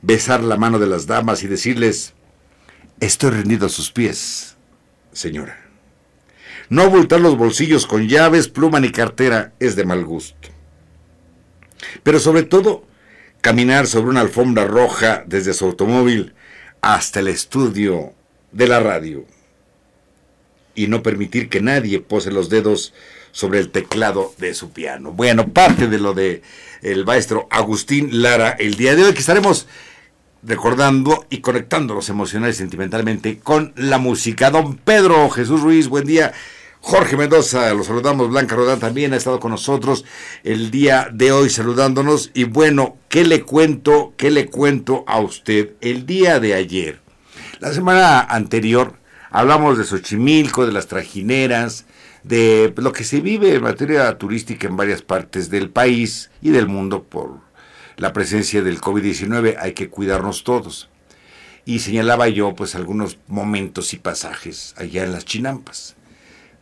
Besar 0.02 0.42
la 0.42 0.56
mano 0.56 0.80
de 0.80 0.88
las 0.88 1.06
damas 1.06 1.44
y 1.44 1.48
decirles, 1.48 2.15
estoy 3.00 3.32
rendido 3.32 3.68
a 3.68 3.70
sus 3.70 3.92
pies, 3.92 4.56
señora. 5.12 5.60
No 6.70 6.84
abultar 6.84 7.22
los 7.22 7.38
bolsillos 7.38 7.86
con 7.86 8.08
llaves, 8.08 8.48
pluma 8.48 8.80
ni 8.80 8.92
cartera 8.92 9.54
es 9.60 9.76
de 9.76 9.86
mal 9.86 10.04
gusto. 10.04 10.50
Pero 12.04 12.20
sobre 12.20 12.44
todo, 12.44 12.86
caminar 13.42 13.88
sobre 13.88 14.10
una 14.10 14.22
alfombra 14.22 14.66
roja 14.66 15.24
desde 15.28 15.54
su 15.54 15.66
automóvil 15.66 16.34
hasta 16.82 17.20
el 17.20 17.28
estudio 17.28 18.14
de 18.52 18.68
la 18.68 18.80
radio 18.80 19.26
y 20.74 20.88
no 20.88 21.04
permitir 21.04 21.50
que 21.50 21.62
nadie 21.62 22.00
pose 22.00 22.32
los 22.32 22.50
dedos 22.50 22.94
sobre 23.32 23.60
el 23.60 23.70
teclado 23.70 24.34
de 24.38 24.54
su 24.54 24.72
piano. 24.72 25.12
Bueno, 25.12 25.50
parte 25.50 25.88
de 25.88 26.00
lo 26.00 26.14
de 26.14 26.42
el 26.82 27.06
maestro 27.06 27.48
Agustín 27.52 28.22
Lara 28.22 28.52
el 28.52 28.76
día 28.76 28.96
de 28.96 29.04
hoy 29.04 29.14
que 29.14 29.20
estaremos 29.20 29.68
recordando 30.46 31.26
y 31.30 31.40
conectándonos 31.40 32.10
emocional 32.10 32.52
y 32.52 32.54
sentimentalmente 32.54 33.40
con 33.40 33.74
la 33.76 33.98
música. 33.98 34.52
Don 34.52 34.76
Pedro 34.78 35.30
Jesús 35.30 35.62
Ruiz, 35.62 35.88
buen 35.88 36.06
día. 36.06 36.34
Jorge 36.82 37.18
Mendoza, 37.18 37.74
los 37.74 37.88
saludamos. 37.88 38.30
Blanca 38.30 38.56
Rodán 38.56 38.80
también 38.80 39.14
ha 39.14 39.16
estado 39.16 39.40
con 39.40 39.50
nosotros 39.50 40.06
el 40.44 40.70
día 40.70 41.10
de 41.12 41.32
hoy 41.32 41.50
saludándonos. 41.50 42.30
Y 42.36 42.44
bueno, 42.44 42.98
¿qué 43.10 43.24
le 43.24 43.42
cuento? 43.42 44.14
¿Qué 44.18 44.30
le 44.30 44.46
cuento 44.46 45.04
a 45.08 45.20
usted? 45.20 45.72
El 45.82 46.06
día 46.06 46.40
de 46.40 46.54
ayer, 46.54 47.00
la 47.60 47.74
semana 47.74 48.20
anterior, 48.20 48.94
hablamos 49.32 49.80
de 49.80 49.84
Xochimilco, 49.84 50.68
de 50.68 50.74
las 50.74 50.86
trajineras, 50.86 51.86
de 52.22 52.72
lo 52.78 52.94
que 52.94 53.04
se 53.04 53.20
vive 53.20 53.56
en 53.56 53.64
materia 53.64 54.16
turística 54.20 54.68
en 54.68 54.78
varias 54.78 55.02
partes 55.02 55.50
del 55.50 55.72
país 55.72 56.30
y 56.40 56.52
del 56.52 56.68
mundo 56.68 57.04
por 57.04 57.45
la 57.98 58.14
presencia 58.14 58.62
del 58.62 58.82
COVID-19. 58.82 59.58
Hay 59.60 59.74
que 59.74 59.90
cuidarnos 59.90 60.44
todos. 60.44 60.90
Y 61.66 61.80
señalaba 61.80 62.28
yo 62.28 62.54
pues 62.56 62.76
algunos 62.76 63.18
momentos 63.28 63.94
y 63.94 63.98
pasajes 63.98 64.76
allá 64.78 65.04
en 65.04 65.12
las 65.12 65.26
chinampas 65.26 65.96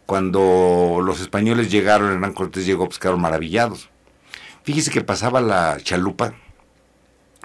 cuando 0.05 1.01
los 1.03 1.21
españoles 1.21 1.71
llegaron, 1.71 2.11
Hernán 2.11 2.33
Cortés 2.33 2.65
llegó, 2.65 2.85
pues 2.85 2.99
quedaron 2.99 3.21
maravillados. 3.21 3.89
Fíjese 4.63 4.91
que 4.91 5.01
pasaba 5.01 5.41
la 5.41 5.77
chalupa 5.81 6.35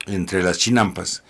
entre 0.06 0.42
las 0.42 0.58
chinampas 0.58 1.22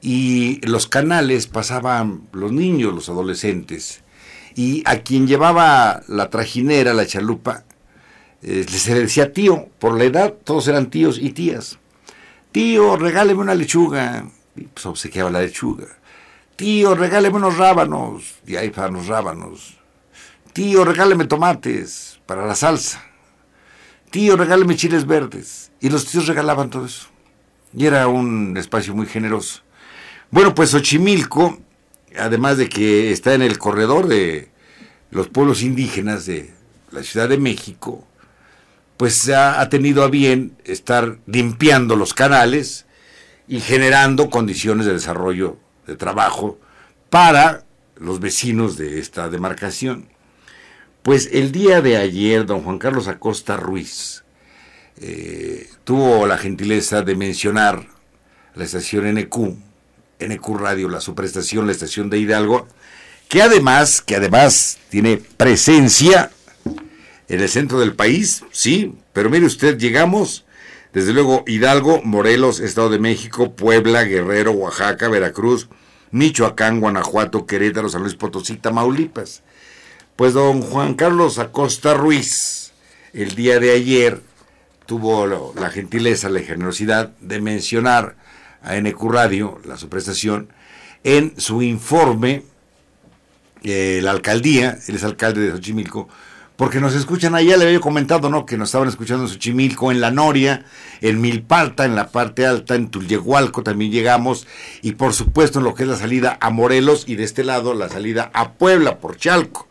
y 0.00 0.64
los 0.66 0.86
canales 0.86 1.46
pasaban 1.46 2.28
los 2.32 2.52
niños, 2.52 2.94
los 2.94 3.08
adolescentes, 3.08 4.02
y 4.54 4.82
a 4.86 5.00
quien 5.00 5.26
llevaba 5.26 6.02
la 6.08 6.30
trajinera, 6.30 6.94
la 6.94 7.06
chalupa, 7.06 7.64
eh, 8.42 8.64
se 8.68 8.94
le 8.94 9.00
decía 9.00 9.32
tío, 9.32 9.68
por 9.78 9.98
la 9.98 10.04
edad 10.04 10.34
todos 10.44 10.68
eran 10.68 10.90
tíos 10.90 11.18
y 11.18 11.30
tías. 11.30 11.78
Tío, 12.58 12.96
regáleme 12.96 13.40
una 13.40 13.54
lechuga, 13.54 14.24
y 14.56 14.62
pues 14.62 14.84
obsequiaba 14.84 15.30
la 15.30 15.42
lechuga. 15.42 15.86
Tío, 16.56 16.96
regáleme 16.96 17.36
unos 17.36 17.56
rábanos, 17.56 18.34
y 18.48 18.56
ahí 18.56 18.70
para 18.70 18.88
los 18.88 19.06
rábanos 19.06 19.78
Tío, 20.52 20.84
regáleme 20.84 21.26
tomates 21.26 22.18
para 22.26 22.44
la 22.44 22.56
salsa. 22.56 23.04
Tío, 24.10 24.36
regáleme 24.36 24.74
chiles 24.74 25.06
verdes. 25.06 25.70
Y 25.80 25.88
los 25.88 26.06
tíos 26.06 26.26
regalaban 26.26 26.68
todo 26.68 26.86
eso. 26.86 27.06
Y 27.72 27.86
era 27.86 28.08
un 28.08 28.56
espacio 28.56 28.92
muy 28.92 29.06
generoso. 29.06 29.62
Bueno, 30.32 30.52
pues 30.52 30.70
Xochimilco, 30.70 31.60
además 32.18 32.58
de 32.58 32.68
que 32.68 33.12
está 33.12 33.34
en 33.34 33.42
el 33.42 33.56
corredor 33.58 34.08
de 34.08 34.50
los 35.12 35.28
pueblos 35.28 35.62
indígenas 35.62 36.26
de 36.26 36.52
la 36.90 37.04
Ciudad 37.04 37.28
de 37.28 37.38
México, 37.38 38.07
pues 38.98 39.28
ha, 39.28 39.66
tenido 39.68 40.02
a 40.02 40.08
bien 40.08 40.56
estar 40.64 41.18
limpiando 41.26 41.94
los 41.94 42.14
canales 42.14 42.84
y 43.46 43.60
generando 43.60 44.28
condiciones 44.28 44.86
de 44.86 44.92
desarrollo 44.92 45.56
de 45.86 45.96
trabajo 45.96 46.58
para 47.08 47.64
los 47.96 48.18
vecinos 48.18 48.76
de 48.76 48.98
esta 48.98 49.30
demarcación. 49.30 50.08
Pues 51.02 51.30
el 51.32 51.52
día 51.52 51.80
de 51.80 51.96
ayer, 51.96 52.44
don 52.44 52.62
Juan 52.62 52.78
Carlos 52.78 53.06
Acosta 53.06 53.56
Ruiz 53.56 54.24
eh, 55.00 55.70
tuvo 55.84 56.26
la 56.26 56.36
gentileza 56.36 57.02
de 57.02 57.14
mencionar 57.14 57.86
la 58.56 58.64
estación 58.64 59.06
NQ, 59.14 59.36
NQ 60.18 60.56
Radio, 60.56 60.88
la 60.88 61.00
superestación, 61.00 61.66
la 61.66 61.72
estación 61.72 62.10
de 62.10 62.18
Hidalgo, 62.18 62.66
que 63.28 63.42
además, 63.42 64.02
que 64.02 64.16
además 64.16 64.78
tiene 64.90 65.18
presencia 65.18 66.32
en 67.28 67.40
el 67.40 67.48
centro 67.48 67.78
del 67.78 67.94
país, 67.94 68.44
sí, 68.50 68.94
pero 69.12 69.30
mire 69.30 69.46
usted, 69.46 69.78
llegamos, 69.78 70.46
desde 70.92 71.12
luego, 71.12 71.44
Hidalgo, 71.46 72.00
Morelos, 72.02 72.60
Estado 72.60 72.88
de 72.88 72.98
México, 72.98 73.54
Puebla, 73.54 74.04
Guerrero, 74.04 74.52
Oaxaca, 74.52 75.08
Veracruz, 75.08 75.68
Michoacán, 76.10 76.80
Guanajuato, 76.80 77.46
Querétaro, 77.46 77.88
San 77.90 78.02
Luis 78.02 78.14
Potosí, 78.14 78.56
Tamaulipas. 78.56 79.42
Pues 80.16 80.32
don 80.32 80.62
Juan 80.62 80.94
Carlos 80.94 81.38
Acosta 81.38 81.94
Ruiz, 81.94 82.72
el 83.12 83.34
día 83.34 83.60
de 83.60 83.72
ayer, 83.72 84.22
tuvo 84.86 85.26
la 85.54 85.70
gentileza, 85.70 86.30
la 86.30 86.40
generosidad 86.40 87.10
de 87.20 87.40
mencionar 87.40 88.16
a 88.62 88.74
NQ 88.80 89.02
Radio, 89.10 89.60
la 89.64 89.76
su 89.76 89.90
prestación, 89.90 90.48
en 91.04 91.38
su 91.38 91.62
informe, 91.62 92.42
eh, 93.62 94.00
la 94.02 94.12
alcaldía, 94.12 94.78
él 94.88 94.96
es 94.96 95.04
alcalde 95.04 95.42
de 95.42 95.52
Xochimilco, 95.52 96.08
porque 96.58 96.80
nos 96.80 96.96
escuchan 96.96 97.36
allá, 97.36 97.56
le 97.56 97.66
había 97.66 97.78
comentado, 97.78 98.28
¿no? 98.30 98.44
Que 98.44 98.56
nos 98.56 98.70
estaban 98.70 98.88
escuchando 98.88 99.22
en 99.22 99.28
Xochimilco, 99.28 99.92
en 99.92 100.00
La 100.00 100.10
Noria, 100.10 100.64
en 101.00 101.20
Milpalta, 101.20 101.84
en 101.84 101.94
la 101.94 102.08
parte 102.08 102.46
alta, 102.46 102.74
en 102.74 102.88
Tulyehualco 102.88 103.62
también 103.62 103.92
llegamos, 103.92 104.44
y 104.82 104.92
por 104.92 105.14
supuesto 105.14 105.60
en 105.60 105.64
lo 105.64 105.76
que 105.76 105.84
es 105.84 105.88
la 105.88 105.94
salida 105.94 106.36
a 106.40 106.50
Morelos, 106.50 107.04
y 107.06 107.14
de 107.14 107.22
este 107.22 107.44
lado 107.44 107.74
la 107.74 107.88
salida 107.88 108.32
a 108.34 108.54
Puebla, 108.54 108.98
por 108.98 109.16
Chalco. 109.16 109.68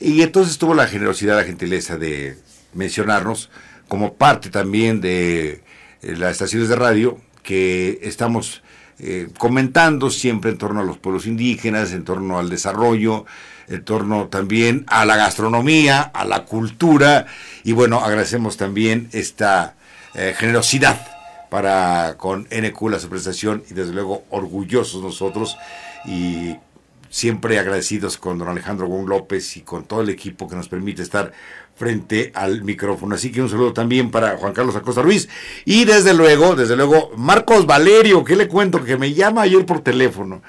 Y 0.00 0.22
entonces 0.22 0.56
tuvo 0.56 0.72
la 0.72 0.86
generosidad, 0.86 1.36
la 1.36 1.44
gentileza 1.44 1.98
de 1.98 2.38
mencionarnos 2.72 3.50
como 3.86 4.14
parte 4.14 4.48
también 4.48 5.02
de 5.02 5.62
eh, 6.00 6.16
las 6.16 6.32
estaciones 6.32 6.70
de 6.70 6.76
radio 6.76 7.20
que 7.42 7.98
estamos 8.00 8.62
eh, 9.00 9.28
comentando 9.36 10.08
siempre 10.08 10.50
en 10.50 10.56
torno 10.56 10.80
a 10.80 10.84
los 10.84 10.96
pueblos 10.96 11.26
indígenas, 11.26 11.92
en 11.92 12.04
torno 12.04 12.38
al 12.38 12.48
desarrollo, 12.48 13.26
en 13.68 13.84
torno 13.84 14.28
también 14.28 14.84
a 14.88 15.04
la 15.04 15.16
gastronomía, 15.16 16.02
a 16.02 16.24
la 16.24 16.44
cultura 16.44 17.26
y 17.64 17.72
bueno, 17.72 18.00
agradecemos 18.00 18.56
también 18.56 19.08
esta 19.12 19.74
eh, 20.14 20.34
generosidad 20.36 21.06
para 21.50 22.16
con 22.16 22.46
NQ 22.50 22.90
la 22.90 22.98
prestación 22.98 23.62
y 23.70 23.74
desde 23.74 23.92
luego 23.92 24.24
orgullosos 24.30 25.02
nosotros 25.02 25.56
y 26.04 26.56
siempre 27.10 27.58
agradecidos 27.58 28.18
con 28.18 28.38
don 28.38 28.48
Alejandro 28.48 28.88
Gon 28.88 29.08
López 29.08 29.56
y 29.56 29.62
con 29.62 29.84
todo 29.84 30.02
el 30.02 30.10
equipo 30.10 30.48
que 30.48 30.56
nos 30.56 30.68
permite 30.68 31.02
estar 31.02 31.32
frente 31.74 32.32
al 32.34 32.62
micrófono. 32.62 33.14
Así 33.14 33.30
que 33.30 33.42
un 33.42 33.48
saludo 33.48 33.72
también 33.72 34.10
para 34.10 34.36
Juan 34.36 34.52
Carlos 34.52 34.76
Acosta 34.76 35.02
Ruiz 35.02 35.28
y 35.64 35.84
desde 35.84 36.14
luego, 36.14 36.56
desde 36.56 36.76
luego, 36.76 37.10
Marcos 37.16 37.66
Valerio, 37.66 38.24
que 38.24 38.36
le 38.36 38.48
cuento 38.48 38.82
que 38.82 38.96
me 38.96 39.12
llama 39.12 39.42
ayer 39.42 39.64
por 39.64 39.80
teléfono 39.80 40.42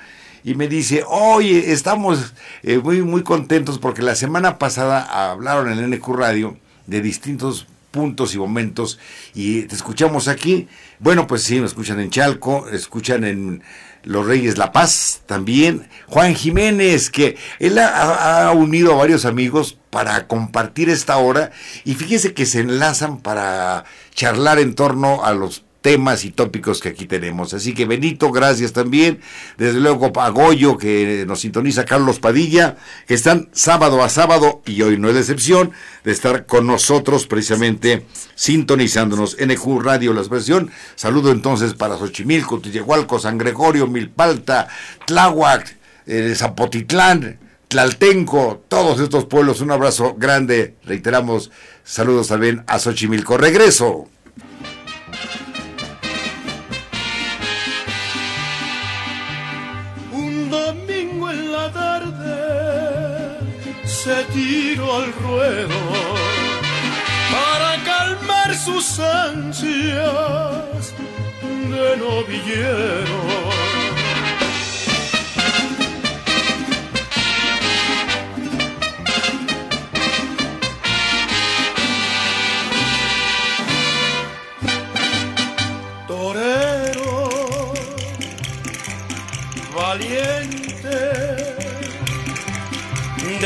y 0.47 0.55
me 0.55 0.69
dice, 0.69 1.03
oye, 1.05 1.73
estamos 1.73 2.33
eh, 2.63 2.77
muy, 2.77 3.01
muy 3.01 3.21
contentos 3.21 3.79
porque 3.79 4.01
la 4.01 4.15
semana 4.15 4.57
pasada 4.57 5.29
hablaron 5.29 5.69
en 5.69 5.91
NQ 5.91 6.07
Radio 6.15 6.57
de 6.85 7.01
distintos 7.01 7.67
puntos 7.91 8.33
y 8.33 8.37
momentos 8.37 8.97
y 9.35 9.63
te 9.63 9.75
escuchamos 9.75 10.29
aquí. 10.29 10.69
Bueno, 10.99 11.27
pues 11.27 11.43
sí, 11.43 11.59
me 11.59 11.65
escuchan 11.65 11.99
en 11.99 12.11
Chalco, 12.11 12.69
escuchan 12.69 13.25
en 13.25 13.61
Los 14.03 14.25
Reyes 14.25 14.57
La 14.57 14.71
Paz 14.71 15.19
también. 15.25 15.89
Juan 16.07 16.33
Jiménez, 16.33 17.09
que 17.09 17.35
él 17.59 17.77
ha, 17.77 18.47
ha 18.47 18.53
unido 18.53 18.93
a 18.93 18.97
varios 18.97 19.25
amigos 19.25 19.77
para 19.89 20.27
compartir 20.27 20.89
esta 20.89 21.17
hora 21.17 21.51
y 21.83 21.95
fíjese 21.95 22.33
que 22.33 22.45
se 22.45 22.61
enlazan 22.61 23.19
para 23.19 23.83
charlar 24.15 24.59
en 24.59 24.75
torno 24.75 25.25
a 25.25 25.33
los 25.33 25.65
temas 25.81 26.25
y 26.25 26.31
tópicos 26.31 26.79
que 26.81 26.89
aquí 26.89 27.05
tenemos. 27.05 27.53
Así 27.53 27.73
que 27.73 27.85
Benito, 27.85 28.31
gracias 28.31 28.73
también. 28.73 29.19
Desde 29.57 29.79
luego 29.79 30.11
a 30.19 30.29
Goyo, 30.29 30.77
que 30.77 31.25
nos 31.27 31.41
sintoniza 31.41 31.85
Carlos 31.85 32.19
Padilla, 32.19 32.77
que 33.07 33.13
están 33.13 33.49
sábado 33.51 34.03
a 34.03 34.09
sábado, 34.09 34.61
y 34.65 34.81
hoy 34.81 34.97
no 34.97 35.07
es 35.07 35.15
la 35.15 35.21
excepción, 35.21 35.71
de 36.03 36.11
estar 36.11 36.45
con 36.45 36.67
nosotros 36.67 37.27
precisamente 37.27 38.05
sintonizándonos. 38.35 39.37
NQ 39.39 39.81
Radio 39.81 40.13
La 40.13 40.21
Expresión. 40.21 40.71
Saludo 40.95 41.31
entonces 41.31 41.73
para 41.73 41.97
Xochimilco, 41.97 42.59
Tiyehualco, 42.59 43.19
San 43.19 43.37
Gregorio, 43.37 43.87
Milpalta, 43.87 44.67
Tláhuac, 45.05 45.77
eh, 46.05 46.33
Zapotitlán, 46.35 47.39
Tlaltenco, 47.67 48.63
todos 48.67 48.99
estos 48.99 49.25
pueblos. 49.25 49.61
Un 49.61 49.71
abrazo 49.71 50.15
grande. 50.17 50.75
Reiteramos 50.85 51.51
saludos 51.83 52.29
también 52.29 52.63
a 52.67 52.79
Xochimilco. 52.79 53.37
Regreso. 53.37 54.09
Al 64.93 65.13
ruedo 65.13 65.75
para 67.31 67.83
calmar 67.83 68.55
sus 68.55 68.99
ansias 68.99 70.93
de 71.41 71.97
novillero. 71.97 73.56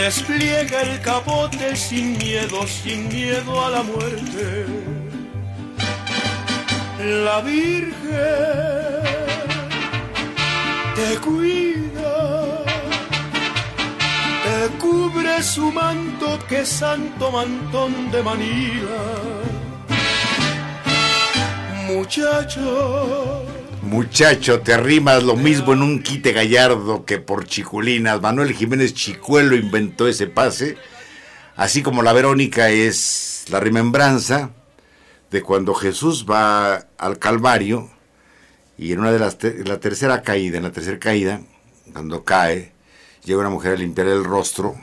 Despliega 0.01 0.81
el 0.81 0.99
capote 1.01 1.75
sin 1.75 2.17
miedo, 2.17 2.65
sin 2.65 3.07
miedo 3.07 3.53
a 3.65 3.69
la 3.69 3.83
muerte. 3.83 4.65
La 7.25 7.41
Virgen 7.41 7.91
te 10.95 11.09
cuida, 11.25 12.17
te 14.45 14.57
cubre 14.79 15.43
su 15.43 15.71
manto 15.71 16.39
que 16.49 16.65
santo 16.65 17.31
mantón 17.31 18.11
de 18.11 18.23
Manila. 18.23 19.01
Muchacho, 21.87 23.40
Muchacho, 23.91 24.61
te 24.61 24.73
arrimas 24.73 25.21
lo 25.21 25.35
mismo 25.35 25.73
en 25.73 25.81
un 25.81 26.01
quite 26.01 26.31
gallardo 26.31 27.03
que 27.03 27.19
por 27.19 27.45
chiculinas. 27.45 28.21
Manuel 28.21 28.53
Jiménez 28.53 28.93
Chicuelo 28.93 29.53
inventó 29.53 30.07
ese 30.07 30.27
pase, 30.27 30.77
así 31.57 31.83
como 31.83 32.01
la 32.01 32.13
Verónica 32.13 32.69
es 32.69 33.47
la 33.49 33.59
remembranza 33.59 34.51
de 35.29 35.41
cuando 35.41 35.73
Jesús 35.73 36.25
va 36.25 36.87
al 36.97 37.19
Calvario 37.19 37.91
y 38.77 38.93
en 38.93 38.99
una 38.99 39.11
de 39.11 39.19
las 39.19 39.37
la 39.65 39.81
tercera 39.81 40.21
caída, 40.21 40.55
en 40.55 40.63
la 40.63 40.71
tercera 40.71 40.97
caída, 40.97 41.41
cuando 41.91 42.23
cae, 42.23 42.71
llega 43.25 43.41
una 43.41 43.49
mujer 43.49 43.73
a 43.73 43.77
limpiar 43.77 44.07
el 44.07 44.23
rostro, 44.23 44.73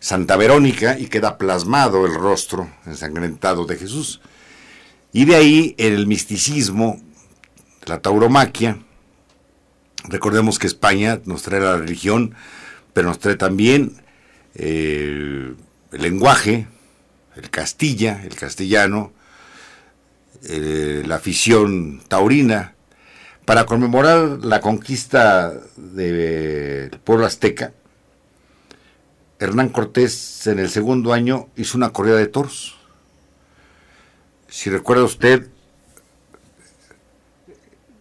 Santa 0.00 0.34
Verónica, 0.36 0.98
y 0.98 1.06
queda 1.06 1.38
plasmado 1.38 2.06
el 2.06 2.14
rostro 2.14 2.68
ensangrentado 2.86 3.66
de 3.66 3.76
Jesús. 3.76 4.20
Y 5.12 5.26
de 5.26 5.36
ahí 5.36 5.74
el 5.78 6.08
misticismo, 6.08 7.00
la 7.86 8.00
tauromaquia. 8.00 8.78
Recordemos 10.04 10.58
que 10.58 10.66
España 10.66 11.20
nos 11.24 11.42
trae 11.42 11.60
la 11.60 11.76
religión, 11.76 12.34
pero 12.92 13.08
nos 13.08 13.18
trae 13.18 13.36
también 13.36 14.02
eh, 14.54 15.54
el 15.92 16.02
lenguaje, 16.02 16.66
el 17.36 17.50
castilla, 17.50 18.22
el 18.24 18.34
castellano, 18.34 19.12
eh, 20.44 21.02
la 21.06 21.16
afición 21.16 22.02
taurina, 22.08 22.74
para 23.44 23.66
conmemorar 23.66 24.44
la 24.44 24.60
conquista 24.60 25.52
del 25.76 26.90
pueblo 27.04 27.26
azteca. 27.26 27.72
Hernán 29.38 29.70
Cortés 29.70 30.46
en 30.46 30.60
el 30.60 30.68
segundo 30.68 31.12
año 31.12 31.48
hizo 31.56 31.76
una 31.76 31.90
corrida 31.90 32.16
de 32.16 32.28
toros. 32.28 32.76
Si 34.48 34.70
recuerda 34.70 35.02
usted, 35.02 35.48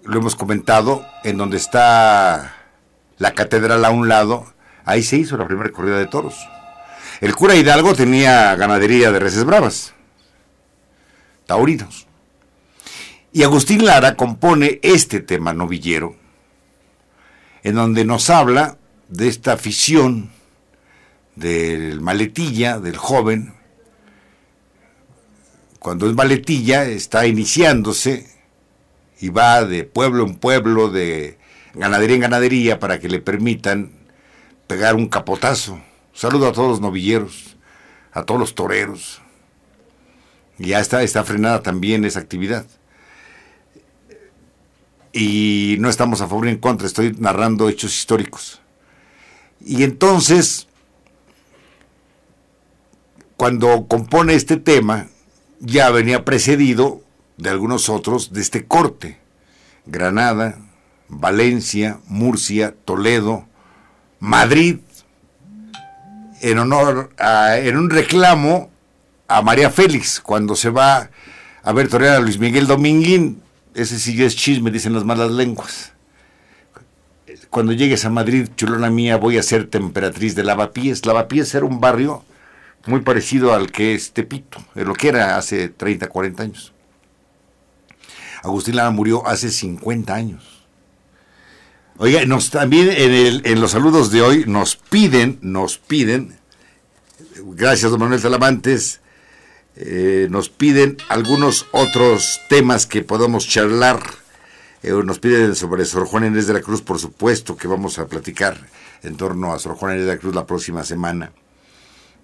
lo 0.04 0.20
hemos 0.20 0.36
comentado, 0.36 1.06
en 1.24 1.38
donde 1.38 1.58
está 1.58 2.56
la 3.18 3.34
catedral 3.34 3.86
a 3.86 3.92
un 3.92 4.08
lado, 4.08 4.52
ahí 4.86 5.04
se 5.04 5.18
hizo 5.18 5.38
la 5.38 5.48
primera 5.48 5.72
corrida 5.72 5.98
de 5.98 6.08
toros. 6.08 6.36
El 7.20 7.36
cura 7.36 7.56
Hidalgo 7.56 7.94
tenía 7.94 8.56
ganadería 8.56 9.12
de 9.12 9.20
reses 9.20 9.44
bravas, 9.44 9.94
taurinos. 11.46 12.08
Y 13.32 13.44
Agustín 13.44 13.86
Lara 13.86 14.16
compone 14.16 14.80
este 14.82 15.20
tema 15.20 15.54
novillero, 15.54 16.16
en 17.64 17.76
donde 17.76 18.04
nos 18.04 18.30
habla 18.30 18.78
de 19.08 19.28
esta 19.28 19.54
afición 19.54 20.32
del 21.36 22.02
maletilla, 22.02 22.80
del 22.80 22.98
joven, 22.98 23.54
cuando 25.80 26.08
es 26.08 26.16
maletilla 26.16 26.86
está 26.86 27.26
iniciándose 27.26 28.30
y 29.22 29.30
va 29.30 29.64
de 29.64 29.84
pueblo 29.84 30.26
en 30.26 30.36
pueblo, 30.36 30.90
de 30.90 31.38
ganadería 31.76 32.16
en 32.16 32.22
ganadería, 32.22 32.80
para 32.80 33.00
que 33.00 33.08
le 33.08 33.20
permitan 33.20 33.92
pegar 34.66 34.96
un 34.96 35.08
capotazo. 35.08 35.80
Saludo 36.12 36.48
a 36.48 36.52
todos 36.52 36.70
los 36.70 36.82
novilleros, 36.82 37.56
a 38.12 38.24
todos 38.24 38.40
los 38.40 38.56
toreros. 38.56 39.22
Ya 40.58 40.80
está, 40.80 41.04
está 41.04 41.24
frenada 41.24 41.62
también 41.62 42.04
esa 42.04 42.20
actividad. 42.20 42.66
Y 45.14 45.78
no 45.80 45.90
estamos 45.90 46.22
a 46.22 46.28
favor 46.28 46.46
ni 46.46 46.52
en 46.52 46.58
contra, 46.58 46.88
estoy 46.88 47.16
narrando 47.18 47.70
hechos 47.70 47.96
históricos. 47.96 48.60
Y 49.64 49.84
entonces, 49.84 50.68
cuando 53.38 53.86
compone 53.88 54.34
este 54.34 54.58
tema, 54.58 55.10
ya 55.60 55.92
venía 55.92 56.26
precedido 56.26 57.04
de 57.42 57.50
algunos 57.50 57.90
otros 57.90 58.32
de 58.34 58.42
este 58.42 58.66
corte. 58.66 59.18
Granada, 59.86 60.60
Valencia, 61.08 62.00
Murcia, 62.08 62.76
Toledo, 62.86 63.48
Madrid, 64.20 64.78
en 66.42 66.60
honor 66.60 67.10
en 67.20 67.78
un 67.78 67.90
reclamo 67.90 68.70
a 69.28 69.42
María 69.42 69.72
Félix, 69.72 70.20
cuando 70.20 70.56
se 70.56 70.70
va 70.70 71.10
a 71.64 71.74
ver 71.74 71.88
torear 71.88 72.18
a 72.18 72.20
Luis 72.20 72.38
Miguel 72.38 72.68
Dominguín, 72.68 73.42
ese 73.74 73.98
sí 74.00 74.16
ya 74.16 74.26
es 74.26 74.36
chisme, 74.36 74.72
dicen 74.72 74.94
las 74.94 75.06
malas 75.06 75.32
lenguas. 75.32 75.94
Cuando 77.50 77.74
llegues 77.74 78.06
a 78.06 78.10
Madrid, 78.10 78.50
chulona 78.56 78.90
mía, 78.90 79.18
voy 79.18 79.38
a 79.38 79.44
ser 79.44 79.68
temperatriz 79.68 80.36
de 80.36 80.44
Lavapiés. 80.44 81.06
Lavapiés 81.06 81.54
era 81.56 81.66
un 81.66 81.80
barrio 81.80 82.24
muy 82.86 83.02
parecido 83.02 83.54
al 83.54 83.72
que 83.72 83.94
es 83.94 84.12
Tepito, 84.12 84.58
lo 84.76 84.94
que 84.94 85.10
era 85.10 85.38
hace 85.38 85.70
30, 85.70 86.08
40 86.08 86.44
años. 86.44 86.74
Agustín 88.44 88.76
Lara 88.76 88.92
murió 88.92 89.28
hace 89.28 89.52
50 89.52 90.14
años. 90.14 90.66
Oiga, 91.98 92.26
nos 92.26 92.50
también 92.50 92.90
en, 92.90 93.12
el, 93.12 93.42
en 93.46 93.62
los 93.62 93.72
saludos 93.72 94.12
de 94.12 94.22
hoy 94.22 94.46
nos 94.48 94.76
piden, 94.76 95.38
nos 95.42 95.78
piden, 95.78 96.36
gracias 97.56 97.92
don 97.92 98.00
Manuel 98.00 98.22
Talamantes, 98.22 99.02
eh, 99.76 100.28
nos 100.30 100.50
piden 100.50 100.98
algunos 101.10 101.68
otros 101.72 102.42
temas 102.50 102.86
que 102.88 103.04
podamos 103.04 103.48
charlar. 103.48 104.02
Eh, 104.84 104.92
nos 105.06 105.20
piden 105.20 105.56
sobre 105.56 105.86
Sor 105.86 106.08
Juana 106.08 106.28
Inés 106.28 106.48
de 106.48 106.54
la 106.54 106.62
Cruz, 106.62 106.82
por 106.82 106.98
supuesto, 106.98 107.56
que 107.56 107.68
vamos 107.68 108.00
a 108.00 108.08
platicar 108.08 108.58
en 109.04 109.16
torno 109.16 109.54
a 109.54 109.60
Sor 109.60 109.76
Juana 109.76 109.96
Inés 109.96 110.08
de 110.08 110.14
la 110.16 110.20
Cruz 110.20 110.34
la 110.34 110.48
próxima 110.48 110.84
semana. 110.84 111.32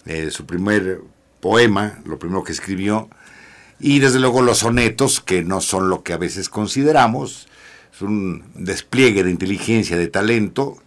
Eh, 0.06 0.32
su 0.32 0.46
primer 0.46 1.02
poema, 1.40 2.00
lo 2.06 2.18
primero 2.18 2.44
que 2.44 2.52
escribió, 2.52 3.10
y 3.80 4.00
desde 4.00 4.20
luego 4.20 4.42
los 4.42 4.60
sonetos, 4.60 5.22
que 5.22 5.44
no 5.44 5.62
son 5.62 5.90
lo 5.90 6.04
que 6.04 6.14
a 6.14 6.18
veces 6.18 6.50
consideramos, 6.50 7.48
es 7.94 8.02
un 8.02 8.44
despliegue 8.56 9.24
de 9.24 9.32
inteligencia, 9.32 9.98
de 9.98 10.08
talento, 10.08 10.78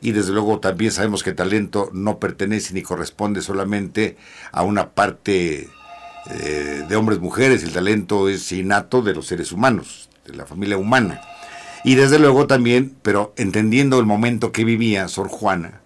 y 0.00 0.12
desde 0.12 0.32
luego 0.32 0.60
también 0.60 0.92
sabemos 0.92 1.22
que 1.22 1.32
talento 1.32 1.90
no 1.92 2.18
pertenece 2.18 2.74
ni 2.74 2.82
corresponde 2.82 3.42
solamente 3.42 4.16
a 4.50 4.62
una 4.62 4.90
parte 4.90 5.68
eh, 6.30 6.84
de 6.88 6.96
hombres 6.96 7.20
mujeres, 7.20 7.62
el 7.62 7.72
talento 7.72 8.28
es 8.28 8.50
innato 8.52 9.02
de 9.02 9.14
los 9.14 9.26
seres 9.26 9.52
humanos, 9.52 10.08
de 10.26 10.34
la 10.34 10.46
familia 10.46 10.78
humana. 10.78 11.20
Y 11.84 11.94
desde 11.94 12.18
luego 12.18 12.46
también, 12.46 12.94
pero 13.02 13.32
entendiendo 13.36 13.98
el 13.98 14.06
momento 14.06 14.52
que 14.52 14.64
vivía 14.64 15.08
Sor 15.08 15.28
Juana, 15.28 15.80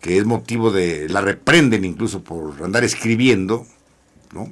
que 0.00 0.18
es 0.18 0.24
motivo 0.24 0.70
de, 0.70 1.08
la 1.08 1.20
reprenden 1.20 1.84
incluso 1.84 2.22
por 2.22 2.62
andar 2.62 2.84
escribiendo, 2.84 3.66
¿no? 4.32 4.50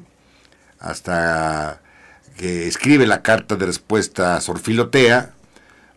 Hasta 0.81 1.81
que 2.37 2.67
escribe 2.67 3.07
la 3.07 3.23
carta 3.23 3.57
de 3.57 3.67
respuesta 3.67 4.37
a 4.37 4.41
Sor 4.41 4.59
Filotea, 4.59 5.35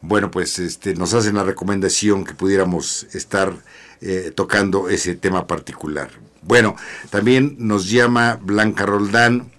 bueno, 0.02 0.30
pues 0.30 0.60
este, 0.60 0.94
nos 0.96 1.14
hacen 1.14 1.36
la 1.36 1.44
recomendación 1.44 2.26
que 2.26 2.34
pudiéramos 2.34 3.08
estar 3.14 3.54
eh, 4.02 4.34
tocando 4.36 4.90
ese 4.90 5.16
tema 5.16 5.48
particular. 5.48 6.10
Bueno, 6.42 6.76
también 7.10 7.56
nos 7.58 7.90
llama 7.90 8.38
Blanca 8.42 8.86
Roldán, 8.86 9.50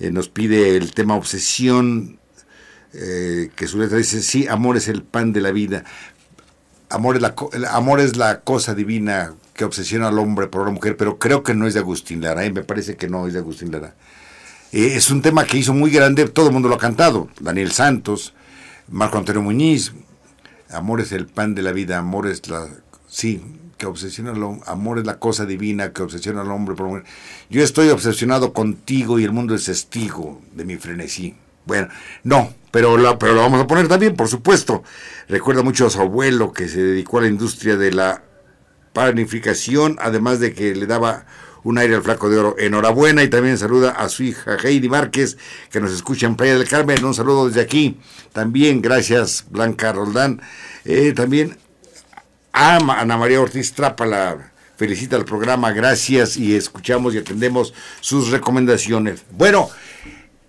eh, 0.00 0.10
nos 0.10 0.28
pide 0.28 0.76
el 0.76 0.92
tema 0.92 1.14
obsesión, 1.14 2.18
eh, 2.92 3.50
que 3.54 3.68
su 3.68 3.78
letra 3.78 3.96
dice, 3.96 4.22
sí, 4.22 4.48
amor 4.48 4.76
es 4.76 4.88
el 4.88 5.04
pan 5.04 5.32
de 5.32 5.40
la 5.40 5.52
vida, 5.52 5.84
amor 6.90 7.14
es 7.14 7.22
la, 7.22 7.36
amor 7.70 8.00
es 8.00 8.16
la 8.16 8.40
cosa 8.40 8.74
divina 8.74 9.34
que 9.54 9.64
obsesiona 9.64 10.08
al 10.08 10.18
hombre 10.18 10.48
por 10.48 10.66
la 10.66 10.72
mujer, 10.72 10.96
pero 10.96 11.20
creo 11.20 11.44
que 11.44 11.54
no 11.54 11.68
es 11.68 11.74
de 11.74 11.80
Agustín 11.80 12.22
Lara, 12.22 12.42
me 12.50 12.64
parece 12.64 12.96
que 12.96 13.08
no 13.08 13.28
es 13.28 13.34
de 13.34 13.38
Agustín 13.38 13.70
Lara. 13.70 13.94
Es 14.72 15.10
un 15.10 15.22
tema 15.22 15.44
que 15.44 15.58
hizo 15.58 15.72
muy 15.72 15.90
grande, 15.90 16.28
todo 16.28 16.48
el 16.48 16.52
mundo 16.52 16.68
lo 16.68 16.74
ha 16.74 16.78
cantado, 16.78 17.28
Daniel 17.40 17.72
Santos, 17.72 18.34
Marco 18.88 19.18
Antonio 19.18 19.42
Muñiz, 19.42 19.92
amor 20.70 21.00
es 21.00 21.12
el 21.12 21.26
pan 21.26 21.54
de 21.54 21.62
la 21.62 21.72
vida, 21.72 21.98
amor 21.98 22.26
es 22.26 22.48
la... 22.48 22.68
Sí, 23.08 23.42
que 23.78 23.86
obsesiona 23.86 24.30
al 24.30 24.60
amor 24.66 24.98
es 24.98 25.06
la 25.06 25.18
cosa 25.18 25.44
divina 25.44 25.92
que 25.92 26.02
obsesiona 26.02 26.40
al 26.40 26.50
hombre 26.50 26.74
por. 26.74 27.04
Yo 27.50 27.62
estoy 27.62 27.90
obsesionado 27.90 28.52
contigo 28.52 29.18
y 29.18 29.24
el 29.24 29.32
mundo 29.32 29.54
es 29.54 29.64
testigo 29.64 30.40
de 30.54 30.64
mi 30.64 30.76
frenesí. 30.76 31.36
Bueno, 31.66 31.88
no, 32.22 32.54
pero 32.70 32.96
pero 33.18 33.34
lo 33.34 33.40
vamos 33.40 33.60
a 33.60 33.66
poner 33.66 33.88
también, 33.88 34.14
por 34.14 34.28
supuesto. 34.28 34.82
Recuerda 35.28 35.62
mucho 35.62 35.86
a 35.86 35.90
su 35.90 36.00
abuelo 36.00 36.52
que 36.52 36.68
se 36.68 36.82
dedicó 36.82 37.18
a 37.18 37.22
la 37.22 37.28
industria 37.28 37.76
de 37.76 37.92
la 37.92 38.22
panificación, 38.92 39.98
además 40.00 40.40
de 40.40 40.54
que 40.54 40.74
le 40.74 40.86
daba 40.86 41.26
un 41.66 41.78
aire 41.78 41.96
al 41.96 42.02
flaco 42.02 42.30
de 42.30 42.38
oro. 42.38 42.56
Enhorabuena 42.58 43.24
y 43.24 43.28
también 43.28 43.58
saluda 43.58 43.90
a 43.90 44.08
su 44.08 44.22
hija 44.22 44.56
Heidi 44.62 44.88
Márquez, 44.88 45.36
que 45.70 45.80
nos 45.80 45.92
escucha 45.92 46.26
en 46.26 46.36
Playa 46.36 46.56
del 46.56 46.68
Carmen. 46.68 47.04
Un 47.04 47.12
saludo 47.12 47.48
desde 47.48 47.60
aquí. 47.60 47.98
También 48.32 48.80
gracias, 48.80 49.44
Blanca 49.50 49.92
Roldán. 49.92 50.40
Eh, 50.84 51.12
también 51.12 51.58
a 52.52 52.76
Ana 52.76 53.16
María 53.16 53.40
Ortiz 53.40 53.72
Trápala 53.72 54.52
felicita 54.76 55.16
el 55.16 55.24
programa, 55.24 55.72
gracias 55.72 56.36
y 56.36 56.54
escuchamos 56.54 57.14
y 57.14 57.18
atendemos 57.18 57.74
sus 58.00 58.30
recomendaciones. 58.30 59.24
Bueno, 59.32 59.68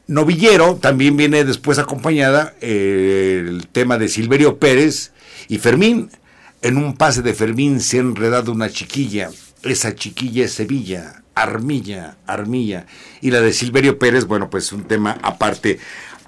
Novillero 0.06 0.76
también 0.76 1.18
viene 1.18 1.46
después 1.46 1.80
acompañada 1.80 2.54
eh, 2.62 3.44
el 3.44 3.68
tema 3.70 3.98
de 3.98 4.08
Silverio 4.08 4.60
Pérez 4.60 5.14
y 5.48 5.58
Fermín. 5.58 6.12
En 6.62 6.78
un 6.78 6.96
pase 6.96 7.24
de 7.24 7.34
Fermín 7.34 7.82
se 7.82 7.98
ha 7.98 8.02
enredado 8.02 8.52
una 8.52 8.70
chiquilla 8.70 9.32
esa 9.64 9.96
chiquilla 9.96 10.46
es 10.46 10.54
Sevilla, 10.54 11.24
Armilla, 11.36 12.18
Armilla. 12.26 12.86
Y 13.22 13.32
la 13.32 13.42
de 13.42 13.54
Silverio 13.54 14.00
Pérez, 14.00 14.26
bueno, 14.26 14.50
pues 14.50 14.72
un 14.72 14.84
tema 14.86 15.18
aparte. 15.22 15.80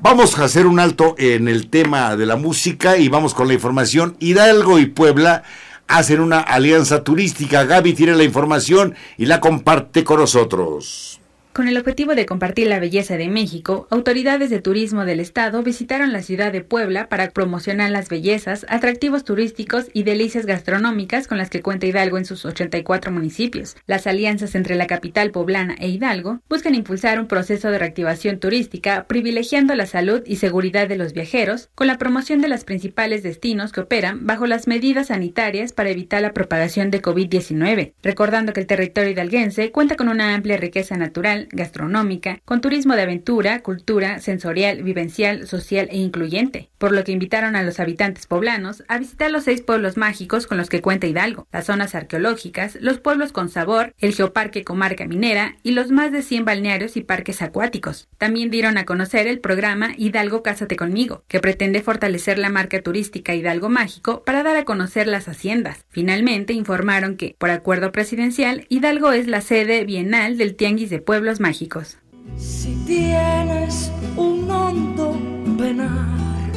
Vamos 0.01 0.37
a 0.37 0.45
hacer 0.45 0.65
un 0.65 0.79
alto 0.79 1.15
en 1.17 1.47
el 1.47 1.69
tema 1.69 2.15
de 2.15 2.25
la 2.25 2.35
música 2.35 2.97
y 2.97 3.09
vamos 3.09 3.33
con 3.33 3.47
la 3.47 3.53
información. 3.53 4.15
Hidalgo 4.19 4.79
y 4.79 4.85
Puebla 4.85 5.43
hacen 5.87 6.21
una 6.21 6.39
alianza 6.39 7.03
turística. 7.03 7.65
Gaby 7.65 7.93
tiene 7.93 8.15
la 8.15 8.23
información 8.23 8.95
y 9.17 9.25
la 9.25 9.41
comparte 9.41 10.03
con 10.03 10.19
nosotros. 10.19 11.19
Con 11.51 11.67
el 11.67 11.77
objetivo 11.77 12.13
de 12.13 12.27
compartir 12.27 12.67
la 12.67 12.79
belleza 12.79 13.17
de 13.17 13.27
México, 13.27 13.88
autoridades 13.89 14.51
de 14.51 14.62
turismo 14.62 15.03
del 15.03 15.19
estado 15.19 15.63
visitaron 15.63 16.13
la 16.13 16.21
ciudad 16.21 16.51
de 16.51 16.62
Puebla 16.62 17.09
para 17.09 17.31
promocionar 17.31 17.89
las 17.89 18.07
bellezas, 18.07 18.67
atractivos 18.69 19.23
turísticos 19.23 19.88
y 19.91 20.03
delicias 20.03 20.45
gastronómicas 20.45 21.27
con 21.27 21.39
las 21.39 21.49
que 21.49 21.63
cuenta 21.63 21.88
Hidalgo 21.88 22.19
en 22.19 22.25
sus 22.25 22.45
84 22.45 23.12
municipios. 23.12 23.75
Las 23.88 24.05
alianzas 24.05 24.53
entre 24.53 24.75
la 24.75 24.85
capital 24.85 25.31
poblana 25.31 25.75
e 25.79 25.89
Hidalgo 25.89 26.39
buscan 26.47 26.75
impulsar 26.75 27.19
un 27.19 27.27
proceso 27.27 27.71
de 27.71 27.79
reactivación 27.79 28.39
turística 28.39 29.05
privilegiando 29.07 29.73
la 29.73 29.88
salud 29.88 30.21
y 30.27 30.35
seguridad 30.35 30.88
de 30.88 30.97
los 30.97 31.13
viajeros 31.13 31.69
con 31.73 31.88
la 31.88 31.97
promoción 31.97 32.41
de 32.41 32.47
los 32.47 32.63
principales 32.63 33.23
destinos 33.23 33.71
que 33.71 33.81
operan 33.81 34.27
bajo 34.27 34.45
las 34.45 34.67
medidas 34.67 35.07
sanitarias 35.07 35.73
para 35.73 35.89
evitar 35.89 36.21
la 36.21 36.33
propagación 36.33 36.91
de 36.91 37.01
COVID-19, 37.01 37.93
recordando 38.03 38.53
que 38.53 38.62
el 38.62 38.67
territorio 38.67 39.09
hidalguense 39.09 39.71
cuenta 39.71 39.95
con 39.95 40.09
una 40.09 40.35
amplia 40.35 40.55
riqueza 40.55 40.95
natural 40.95 41.38
gastronómica, 41.52 42.41
con 42.45 42.62
turismo 42.62 42.95
de 42.95 43.04
aventura, 43.04 43.62
cultura, 43.62 44.19
sensorial, 44.19 44.84
vivencial, 44.84 45.47
social 45.47 45.88
e 45.91 45.97
incluyente, 45.97 46.69
por 46.78 46.91
lo 46.91 47.04
que 47.04 47.12
invitaron 47.12 47.56
a 47.56 47.63
los 47.63 47.80
habitantes 47.80 48.28
poblanos 48.28 48.84
a 48.88 48.97
visitar 48.97 49.32
los 49.32 49.43
seis 49.45 49.62
pueblos 49.62 49.97
mágicos 49.97 50.47
con 50.47 50.58
los 50.58 50.69
que 50.69 50.82
cuenta 50.82 51.08
Hidalgo, 51.08 51.47
las 51.52 51.65
zonas 51.65 51.95
arqueológicas, 51.95 52.78
los 52.82 52.99
pueblos 52.99 53.32
con 53.32 53.49
sabor, 53.49 53.93
el 53.99 54.13
geoparque 54.13 54.63
comarca 54.63 55.06
minera 55.06 55.58
y 55.63 55.71
los 55.71 55.91
más 55.91 56.12
de 56.12 56.21
100 56.21 56.45
balnearios 56.45 56.97
y 56.97 57.02
parques 57.02 57.41
acuáticos. 57.41 58.08
También 58.17 58.49
dieron 58.49 58.78
a 58.78 58.86
conocer 58.86 59.28
el 59.28 59.39
programa 59.39 59.91
Hidalgo 59.97 60.43
Cásate 60.43 60.75
conmigo, 60.75 61.23
que 61.28 61.39
pretende 61.39 61.82
fortalecer 61.82 62.39
la 62.39 62.49
marca 62.49 62.82
turística 62.82 63.36
Hidalgo 63.36 63.69
Mágico 63.69 64.23
para 64.23 64.43
dar 64.43 64.56
a 64.56 64.65
conocer 64.65 65.08
las 65.08 65.28
haciendas. 65.28 65.86
Finalmente 65.89 66.54
informaron 66.54 67.15
que, 67.15 67.36
por 67.38 67.49
acuerdo 67.49 67.91
presidencial, 67.91 68.65
Hidalgo 68.69 69.12
es 69.12 69.28
la 69.28 69.41
sede 69.41 69.84
bienal 69.86 70.38
del 70.38 70.56
Tianguis 70.56 70.89
de 70.89 70.99
Pueblos 71.29 71.41
mágicos. 71.41 71.97
Si 72.37 72.73
tienes 72.87 73.91
un 74.17 74.49
hondo 74.49 75.15
penar, 75.59 76.51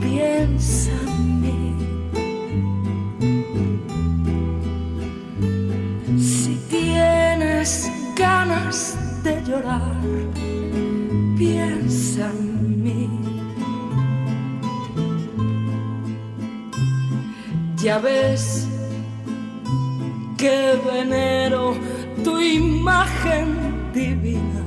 piensa 0.00 0.90
en 0.90 1.40
mí. 1.40 1.76
Si 6.18 6.56
tienes 6.68 7.88
ganas 8.16 8.98
de 9.22 9.40
llorar, 9.44 10.02
piensa 11.38 12.28
en 12.28 12.82
mí. 12.82 13.08
Ya 17.76 18.00
ves 18.00 18.66
que 20.36 20.76
venero 20.92 21.76
tu 22.24 22.40
imagen 22.40 23.92
divina. 23.92 24.62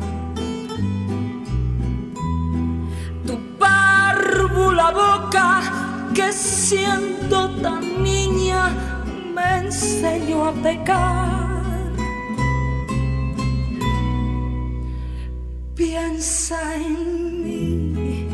Tu 3.25 3.37
párvula 3.57 4.91
boca 4.91 5.61
que 6.13 6.31
siendo 6.31 7.49
tan 7.61 8.03
niña 8.03 8.69
me 9.33 9.65
enseñó 9.65 10.45
a 10.45 10.53
pecar. 10.53 11.53
Piensa 15.75 16.75
en 16.75 17.43
mí. 17.43 18.27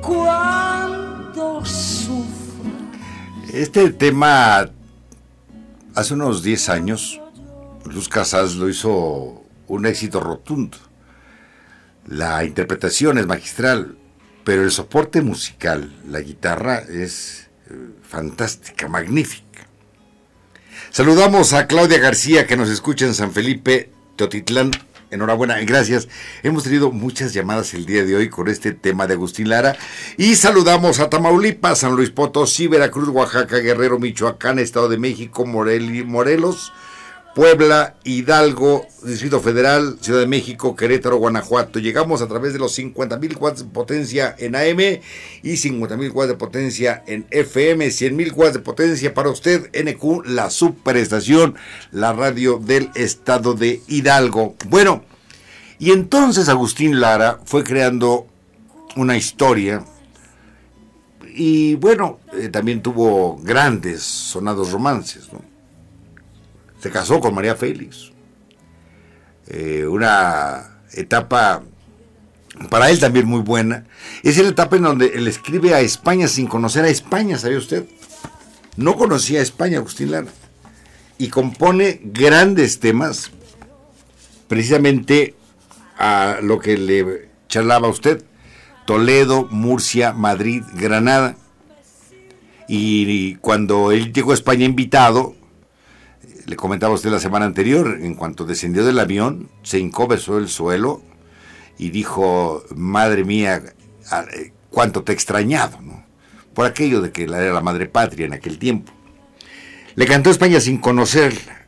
Cuando 0.00 1.64
sufra. 1.64 2.34
Este 3.52 3.90
tema 3.90 4.68
Hace 5.94 6.14
unos 6.14 6.42
10 6.42 6.70
años, 6.70 7.20
Luz 7.84 8.08
Casas 8.08 8.56
lo 8.56 8.68
hizo 8.68 9.44
un 9.68 9.86
éxito 9.86 10.18
rotundo. 10.18 10.76
La 12.08 12.44
interpretación 12.44 13.16
es 13.18 13.28
magistral, 13.28 13.96
pero 14.42 14.64
el 14.64 14.72
soporte 14.72 15.22
musical, 15.22 15.94
la 16.10 16.20
guitarra, 16.20 16.78
es 16.80 17.48
eh, 17.70 17.90
fantástica, 18.02 18.88
magnífica. 18.88 19.68
Saludamos 20.90 21.52
a 21.52 21.68
Claudia 21.68 21.98
García 21.98 22.48
que 22.48 22.56
nos 22.56 22.70
escucha 22.70 23.06
en 23.06 23.14
San 23.14 23.30
Felipe, 23.30 23.92
Teotitlán, 24.16 24.72
Enhorabuena, 25.14 25.60
gracias. 25.60 26.08
Hemos 26.42 26.64
tenido 26.64 26.90
muchas 26.90 27.32
llamadas 27.32 27.72
el 27.74 27.86
día 27.86 28.04
de 28.04 28.16
hoy 28.16 28.28
con 28.28 28.48
este 28.48 28.72
tema 28.72 29.06
de 29.06 29.14
Agustín 29.14 29.48
Lara. 29.48 29.76
Y 30.16 30.34
saludamos 30.34 30.98
a 30.98 31.08
Tamaulipas, 31.08 31.78
San 31.78 31.94
Luis 31.94 32.10
Potosí, 32.10 32.66
Veracruz, 32.66 33.08
Oaxaca, 33.10 33.58
Guerrero, 33.58 34.00
Michoacán, 34.00 34.58
Estado 34.58 34.88
de 34.88 34.98
México, 34.98 35.46
Morelos, 35.46 36.72
Puebla, 37.34 37.96
Hidalgo, 38.04 38.86
Distrito 39.02 39.40
Federal, 39.40 39.98
Ciudad 40.00 40.20
de 40.20 40.26
México, 40.28 40.76
Querétaro, 40.76 41.16
Guanajuato. 41.16 41.80
Llegamos 41.80 42.22
a 42.22 42.28
través 42.28 42.52
de 42.52 42.60
los 42.60 42.78
50.000 42.78 43.36
watts 43.40 43.64
de 43.64 43.70
potencia 43.70 44.36
en 44.38 44.54
AM 44.54 45.00
y 45.42 45.52
50.000 45.54 46.12
watts 46.12 46.28
de 46.28 46.36
potencia 46.36 47.02
en 47.08 47.26
FM, 47.30 47.88
100.000 47.88 48.32
watts 48.36 48.54
de 48.54 48.60
potencia 48.60 49.14
para 49.14 49.30
usted, 49.30 49.68
NQ, 49.74 50.26
la 50.26 50.48
superestación, 50.48 51.56
la 51.90 52.12
radio 52.12 52.60
del 52.64 52.90
estado 52.94 53.54
de 53.54 53.82
Hidalgo. 53.88 54.54
Bueno, 54.68 55.02
y 55.80 55.90
entonces 55.90 56.48
Agustín 56.48 57.00
Lara 57.00 57.40
fue 57.44 57.64
creando 57.64 58.28
una 58.94 59.16
historia 59.16 59.84
y 61.34 61.74
bueno, 61.74 62.20
eh, 62.32 62.48
también 62.48 62.80
tuvo 62.80 63.38
grandes 63.42 64.02
sonados 64.02 64.70
romances, 64.70 65.32
¿no? 65.32 65.53
Se 66.84 66.90
casó 66.90 67.18
con 67.18 67.34
María 67.34 67.56
Félix. 67.56 68.12
Eh, 69.46 69.86
una 69.86 70.80
etapa 70.92 71.62
para 72.68 72.90
él 72.90 73.00
también 73.00 73.26
muy 73.26 73.40
buena. 73.40 73.86
Es 74.22 74.36
la 74.36 74.50
etapa 74.50 74.76
en 74.76 74.82
donde 74.82 75.06
él 75.14 75.26
escribe 75.26 75.72
a 75.72 75.80
España 75.80 76.28
sin 76.28 76.46
conocer 76.46 76.84
a 76.84 76.88
España, 76.88 77.38
¿sabe 77.38 77.56
usted? 77.56 77.86
No 78.76 78.96
conocía 78.96 79.40
a 79.40 79.42
España, 79.42 79.78
Agustín 79.78 80.10
Lara. 80.10 80.26
Y 81.16 81.28
compone 81.28 82.02
grandes 82.04 82.80
temas, 82.80 83.30
precisamente 84.46 85.34
a 85.96 86.40
lo 86.42 86.58
que 86.58 86.76
le 86.76 87.30
charlaba 87.48 87.88
usted. 87.88 88.22
Toledo, 88.84 89.48
Murcia, 89.50 90.12
Madrid, 90.12 90.62
Granada. 90.74 91.34
y 92.68 93.36
cuando 93.36 93.90
él 93.90 94.12
llegó 94.12 94.32
a 94.32 94.34
España 94.34 94.66
invitado, 94.66 95.34
le 96.46 96.56
comentaba 96.56 96.94
usted 96.94 97.10
la 97.10 97.20
semana 97.20 97.46
anterior, 97.46 97.98
en 98.00 98.14
cuanto 98.14 98.44
descendió 98.44 98.84
del 98.84 98.98
avión, 98.98 99.48
se 99.62 99.78
hincó, 99.78 100.08
el 100.12 100.48
suelo 100.48 101.02
y 101.78 101.90
dijo, 101.90 102.62
madre 102.74 103.24
mía, 103.24 103.62
eh, 104.34 104.52
cuánto 104.70 105.02
te 105.02 105.12
he 105.12 105.14
extrañado, 105.14 105.80
¿no? 105.80 106.04
Por 106.54 106.66
aquello 106.66 107.00
de 107.00 107.10
que 107.10 107.24
era 107.24 107.52
la 107.52 107.60
madre 107.60 107.86
patria 107.86 108.26
en 108.26 108.34
aquel 108.34 108.58
tiempo. 108.58 108.92
Le 109.96 110.06
cantó 110.06 110.30
España 110.30 110.60
sin 110.60 110.78
conocerla. 110.78 111.66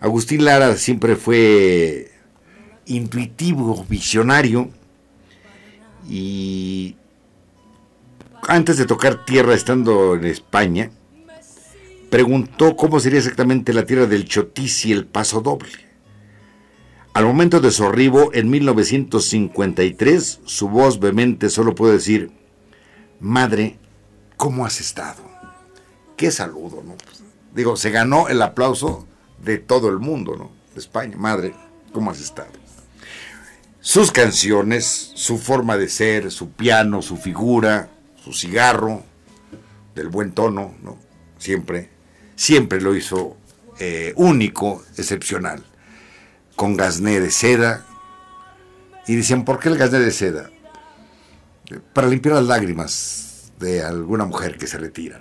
Agustín 0.00 0.44
Lara 0.44 0.76
siempre 0.76 1.16
fue 1.16 2.12
intuitivo, 2.86 3.84
visionario 3.88 4.70
y 6.08 6.96
antes 8.46 8.76
de 8.76 8.84
tocar 8.84 9.24
tierra 9.24 9.54
estando 9.54 10.14
en 10.14 10.24
España, 10.24 10.90
preguntó 12.14 12.76
cómo 12.76 13.00
sería 13.00 13.18
exactamente 13.18 13.72
la 13.72 13.86
tierra 13.86 14.06
del 14.06 14.24
Chotis 14.24 14.86
y 14.86 14.92
el 14.92 15.04
Paso 15.04 15.40
Doble. 15.40 15.72
Al 17.12 17.24
momento 17.24 17.58
de 17.58 17.72
su 17.72 17.84
arribo 17.84 18.32
en 18.32 18.50
1953, 18.50 20.42
su 20.44 20.68
voz 20.68 21.00
vehemente 21.00 21.50
solo 21.50 21.74
puede 21.74 21.94
decir, 21.94 22.30
Madre, 23.18 23.80
¿cómo 24.36 24.64
has 24.64 24.80
estado? 24.80 25.24
Qué 26.16 26.30
saludo, 26.30 26.84
¿no? 26.84 26.94
Pues, 26.94 27.24
digo, 27.52 27.74
se 27.74 27.90
ganó 27.90 28.28
el 28.28 28.42
aplauso 28.42 29.08
de 29.42 29.58
todo 29.58 29.88
el 29.88 29.98
mundo, 29.98 30.36
¿no? 30.36 30.52
De 30.72 30.78
España. 30.78 31.16
Madre, 31.16 31.52
¿cómo 31.90 32.12
has 32.12 32.20
estado? 32.20 32.52
Sus 33.80 34.12
canciones, 34.12 35.10
su 35.16 35.36
forma 35.36 35.76
de 35.76 35.88
ser, 35.88 36.30
su 36.30 36.52
piano, 36.52 37.02
su 37.02 37.16
figura, 37.16 37.88
su 38.22 38.32
cigarro, 38.32 39.02
del 39.96 40.10
buen 40.10 40.30
tono, 40.30 40.76
¿no? 40.80 40.96
Siempre 41.38 41.93
siempre 42.36 42.80
lo 42.80 42.94
hizo 42.94 43.36
eh, 43.78 44.12
único, 44.16 44.84
excepcional, 44.96 45.64
con 46.56 46.76
gasné 46.76 47.20
de 47.20 47.30
seda. 47.30 47.86
Y 49.06 49.16
decían, 49.16 49.44
¿por 49.44 49.58
qué 49.58 49.68
el 49.68 49.76
gasné 49.76 50.00
de 50.00 50.10
seda? 50.10 50.50
Para 51.92 52.08
limpiar 52.08 52.36
las 52.36 52.46
lágrimas 52.46 53.52
de 53.58 53.82
alguna 53.82 54.24
mujer 54.24 54.56
que 54.56 54.66
se 54.66 54.78
retira. 54.78 55.18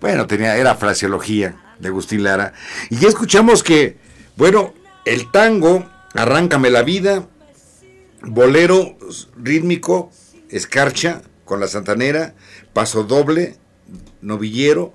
Bueno, 0.00 0.26
tenía, 0.26 0.56
era 0.56 0.74
fraseología 0.74 1.74
de 1.78 1.88
Agustín 1.88 2.22
Lara. 2.22 2.52
Y 2.90 2.96
ya 2.96 3.08
escuchamos 3.08 3.62
que, 3.62 3.98
bueno, 4.36 4.74
el 5.04 5.30
tango, 5.30 5.88
Arráncame 6.14 6.68
la 6.68 6.82
vida, 6.82 7.26
bolero 8.22 8.98
rítmico, 9.36 10.12
escarcha 10.50 11.22
con 11.46 11.58
la 11.58 11.68
santanera, 11.68 12.34
paso 12.74 13.04
doble, 13.04 13.56
novillero, 14.20 14.92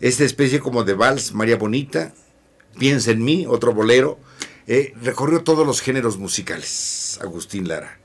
esta 0.00 0.24
especie 0.24 0.60
como 0.60 0.84
de 0.84 0.94
vals, 0.94 1.32
María 1.32 1.56
Bonita, 1.56 2.12
Piensa 2.78 3.10
en 3.10 3.24
mí, 3.24 3.46
otro 3.48 3.72
bolero, 3.72 4.18
eh, 4.66 4.92
recorrió 5.02 5.42
todos 5.42 5.66
los 5.66 5.80
géneros 5.80 6.18
musicales, 6.18 7.18
Agustín 7.22 7.68
Lara. 7.68 7.98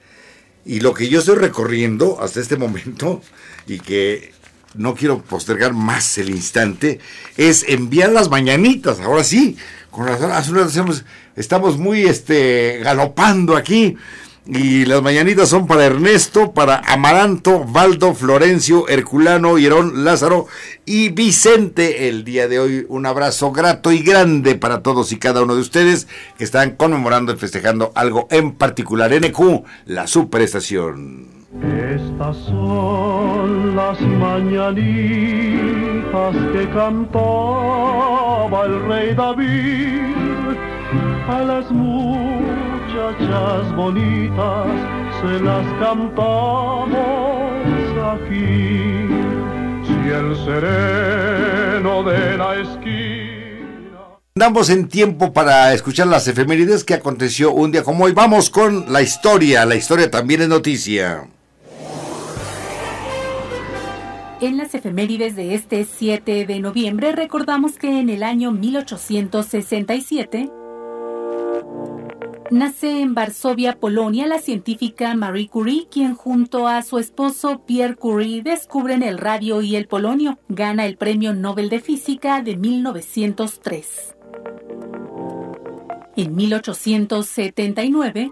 Y 0.65 0.79
lo 0.79 0.93
que 0.93 1.09
yo 1.09 1.19
estoy 1.19 1.35
recorriendo 1.35 2.21
hasta 2.21 2.39
este 2.39 2.55
momento, 2.55 3.21
y 3.67 3.79
que 3.79 4.33
no 4.75 4.95
quiero 4.95 5.21
postergar 5.23 5.73
más 5.73 6.17
el 6.17 6.29
instante, 6.29 6.99
es 7.35 7.65
enviar 7.67 8.11
las 8.11 8.29
mañanitas, 8.29 9.01
ahora 9.01 9.25
sí, 9.25 9.57
con 9.89 10.07
razón, 10.07 10.57
estamos 11.35 11.77
muy 11.77 12.03
este, 12.03 12.79
galopando 12.81 13.57
aquí. 13.57 13.97
Y 14.53 14.83
las 14.83 15.01
mañanitas 15.01 15.47
son 15.47 15.65
para 15.65 15.85
Ernesto, 15.85 16.51
para 16.51 16.81
Amaranto, 16.85 17.63
Valdo, 17.63 18.13
Florencio, 18.13 18.85
Herculano, 18.89 19.57
Hierón, 19.57 20.03
Lázaro 20.03 20.47
y 20.85 21.07
Vicente. 21.07 22.09
El 22.09 22.25
día 22.25 22.49
de 22.49 22.59
hoy 22.59 22.85
un 22.89 23.05
abrazo 23.05 23.53
grato 23.53 23.93
y 23.93 23.99
grande 23.99 24.55
para 24.55 24.83
todos 24.83 25.13
y 25.13 25.19
cada 25.19 25.41
uno 25.41 25.55
de 25.55 25.61
ustedes 25.61 26.09
que 26.37 26.43
están 26.43 26.71
conmemorando 26.71 27.31
y 27.33 27.37
festejando 27.37 27.93
algo 27.95 28.27
en 28.29 28.51
particular. 28.51 29.13
NQ, 29.13 29.63
la 29.85 30.05
superestación. 30.05 31.27
Estas 31.95 32.35
son 32.35 33.73
las 33.73 34.01
mañanitas 34.01 34.75
que 36.51 36.69
cantaba 36.73 38.65
el 38.65 38.85
rey 38.85 39.15
David 39.15 40.57
a 41.29 41.41
las 41.41 41.71
muchachas 43.01 43.75
bonitas 43.75 44.67
se 45.21 45.39
las 45.43 45.65
cantamos 45.79 46.89
aquí. 48.13 49.07
Si 49.85 49.93
el 50.09 50.35
sereno 50.45 52.03
de 52.03 52.37
la 52.37 52.59
esquina. 52.59 54.19
Damos 54.35 54.69
en 54.69 54.87
tiempo 54.87 55.33
para 55.33 55.73
escuchar 55.73 56.07
las 56.07 56.27
efemérides 56.27 56.83
que 56.83 56.93
aconteció 56.93 57.51
un 57.51 57.71
día 57.71 57.83
como 57.83 58.03
hoy. 58.05 58.11
Vamos 58.13 58.49
con 58.49 58.91
la 58.91 59.01
historia. 59.01 59.65
La 59.65 59.75
historia 59.75 60.09
también 60.09 60.41
es 60.41 60.47
noticia. 60.47 61.27
En 64.41 64.57
las 64.57 64.73
efemérides 64.73 65.35
de 65.35 65.53
este 65.53 65.85
7 65.85 66.47
de 66.47 66.59
noviembre 66.59 67.11
recordamos 67.11 67.73
que 67.73 67.99
en 67.99 68.09
el 68.09 68.23
año 68.23 68.51
1867 68.51 70.49
Nace 72.51 72.99
en 72.99 73.15
Varsovia, 73.15 73.79
Polonia, 73.79 74.27
la 74.27 74.39
científica 74.39 75.15
Marie 75.15 75.47
Curie, 75.47 75.87
quien 75.89 76.15
junto 76.15 76.67
a 76.67 76.81
su 76.81 76.99
esposo 76.99 77.63
Pierre 77.65 77.95
Curie 77.95 78.43
descubren 78.43 79.03
el 79.03 79.19
radio 79.19 79.61
y 79.61 79.77
el 79.77 79.87
polonio. 79.87 80.37
Gana 80.49 80.85
el 80.85 80.97
Premio 80.97 81.33
Nobel 81.33 81.69
de 81.69 81.79
Física 81.79 82.41
de 82.41 82.57
1903. 82.57 84.17
En 86.17 86.35
1879, 86.35 88.31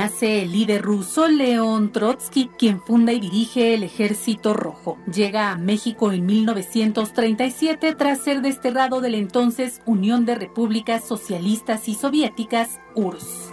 nace 0.00 0.44
el 0.44 0.52
líder 0.52 0.80
ruso 0.80 1.28
León 1.28 1.92
Trotsky, 1.92 2.48
quien 2.58 2.80
funda 2.80 3.12
y 3.12 3.20
dirige 3.20 3.74
el 3.74 3.82
Ejército 3.82 4.54
Rojo. 4.54 4.96
Llega 5.12 5.50
a 5.50 5.58
México 5.58 6.10
en 6.10 6.24
1937 6.24 7.94
tras 7.96 8.24
ser 8.24 8.40
desterrado 8.40 9.02
de 9.02 9.10
la 9.10 9.18
entonces 9.18 9.82
Unión 9.84 10.24
de 10.24 10.36
Repúblicas 10.36 11.04
Socialistas 11.04 11.86
y 11.86 11.94
Soviéticas, 11.94 12.80
URSS. 12.94 13.52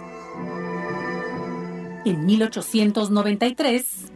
En 2.06 2.24
1893, 2.24 4.07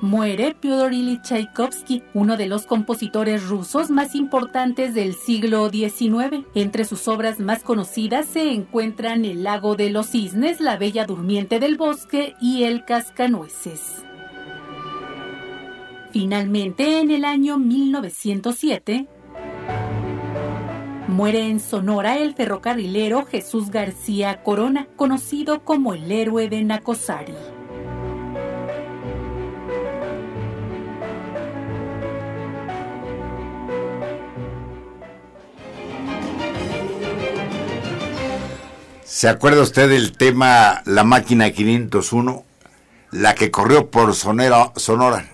muere 0.00 0.56
Fyodor 0.60 0.92
Ilyich 0.92 1.22
Tchaikovsky, 1.22 2.02
uno 2.14 2.36
de 2.36 2.46
los 2.46 2.66
compositores 2.66 3.46
rusos 3.48 3.90
más 3.90 4.14
importantes 4.14 4.94
del 4.94 5.14
siglo 5.14 5.68
XIX. 5.70 6.44
Entre 6.54 6.84
sus 6.84 7.08
obras 7.08 7.40
más 7.40 7.62
conocidas 7.62 8.26
se 8.26 8.52
encuentran 8.52 9.24
El 9.24 9.42
lago 9.42 9.76
de 9.76 9.90
los 9.90 10.08
cisnes, 10.08 10.60
La 10.60 10.76
bella 10.76 11.04
durmiente 11.04 11.60
del 11.60 11.76
bosque 11.76 12.34
y 12.40 12.64
El 12.64 12.84
cascanueces. 12.84 14.04
Finalmente, 16.12 17.00
en 17.00 17.10
el 17.10 17.24
año 17.24 17.58
1907, 17.58 19.06
Muere 21.08 21.48
en 21.48 21.58
Sonora 21.58 22.18
el 22.18 22.34
ferrocarrilero 22.34 23.24
Jesús 23.24 23.70
García 23.70 24.42
Corona, 24.42 24.86
conocido 24.94 25.64
como 25.64 25.94
el 25.94 26.12
héroe 26.12 26.48
de 26.48 26.62
Nacosari. 26.62 27.32
¿Se 39.08 39.26
acuerda 39.26 39.62
usted 39.62 39.88
del 39.88 40.12
tema 40.12 40.82
La 40.84 41.02
máquina 41.02 41.50
501? 41.50 42.44
La 43.10 43.34
que 43.34 43.50
corrió 43.50 43.90
por 43.90 44.14
Sonora, 44.14 44.70
Sonora. 44.76 45.26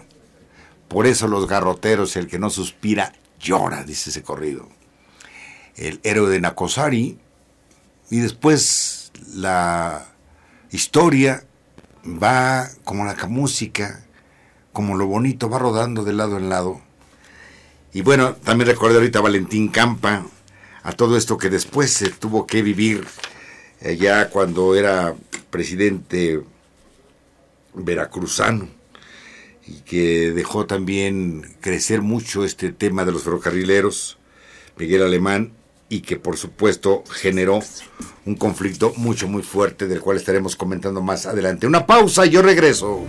Por 0.87 1.09
eso 1.09 1.27
los 1.27 1.49
garroteros, 1.49 2.15
el 2.15 2.29
que 2.29 2.39
no 2.39 2.51
suspira, 2.51 3.13
llora, 3.41 3.83
dice 3.83 4.11
ese 4.11 4.23
corrido. 4.23 4.69
El 5.75 5.99
héroe 6.05 6.31
de 6.31 6.41
Nacosari. 6.41 7.19
Y 8.11 8.21
después 8.21 9.11
la 9.35 10.07
historia 10.71 11.45
va 12.07 12.69
como 12.85 13.05
la 13.05 13.17
música, 13.27 14.07
como 14.73 14.97
lo 14.97 15.07
bonito, 15.07 15.51
va 15.51 15.59
rodando 15.59 16.05
de 16.05 16.13
lado 16.13 16.37
en 16.37 16.49
lado. 16.49 16.81
Y 17.93 18.03
bueno, 18.03 18.35
también 18.37 18.71
recuerdo 18.71 18.99
ahorita 18.99 19.19
a 19.19 19.23
Valentín 19.23 19.67
Campa, 19.67 20.25
a 20.85 20.93
todo 20.93 21.17
esto 21.17 21.39
que 21.39 21.51
después 21.51 21.93
se 21.93 22.11
tuvo 22.11 22.47
que 22.47 22.63
vivir 22.63 23.05
eh, 23.85 23.97
ya 23.97 24.31
cuando 24.31 24.75
era 24.75 25.15
presidente 25.51 26.41
veracruzano 27.75 28.69
y 29.67 29.81
que 29.83 30.33
dejó 30.33 30.67
también 30.67 31.55
crecer 31.61 32.01
mucho 32.01 32.45
este 32.45 32.73
tema 32.73 33.05
de 33.05 33.13
los 33.13 33.23
ferrocarrileros, 33.23 34.19
Miguel 34.79 35.03
Alemán, 35.03 35.53
y 35.89 36.01
que 36.01 36.17
por 36.17 36.37
supuesto 36.37 37.05
generó 37.11 37.61
un 38.25 38.37
conflicto 38.37 38.93
mucho, 38.97 39.29
muy 39.29 39.43
fuerte, 39.43 39.87
del 39.87 40.01
cual 40.01 40.17
estaremos 40.17 40.57
comentando 40.57 41.03
más 41.03 41.27
adelante. 41.27 41.67
Una 41.67 41.87
pausa, 41.87 42.25
yo 42.25 42.43
regreso. 42.43 43.05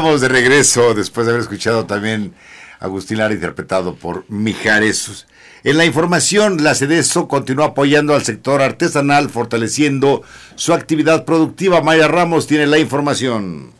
Estamos 0.00 0.22
de 0.22 0.28
regreso 0.28 0.94
después 0.94 1.26
de 1.26 1.32
haber 1.32 1.42
escuchado 1.42 1.84
también 1.84 2.32
Agustín 2.78 3.18
Lara 3.18 3.34
interpretado 3.34 3.96
por 3.96 4.24
Mijares. 4.30 5.26
En 5.62 5.76
la 5.76 5.84
información, 5.84 6.64
la 6.64 6.74
CEDESO 6.74 7.28
continúa 7.28 7.66
apoyando 7.66 8.14
al 8.14 8.24
sector 8.24 8.62
artesanal, 8.62 9.28
fortaleciendo 9.28 10.22
su 10.54 10.72
actividad 10.72 11.26
productiva. 11.26 11.82
Maya 11.82 12.08
Ramos 12.08 12.46
tiene 12.46 12.66
la 12.66 12.78
información. 12.78 13.74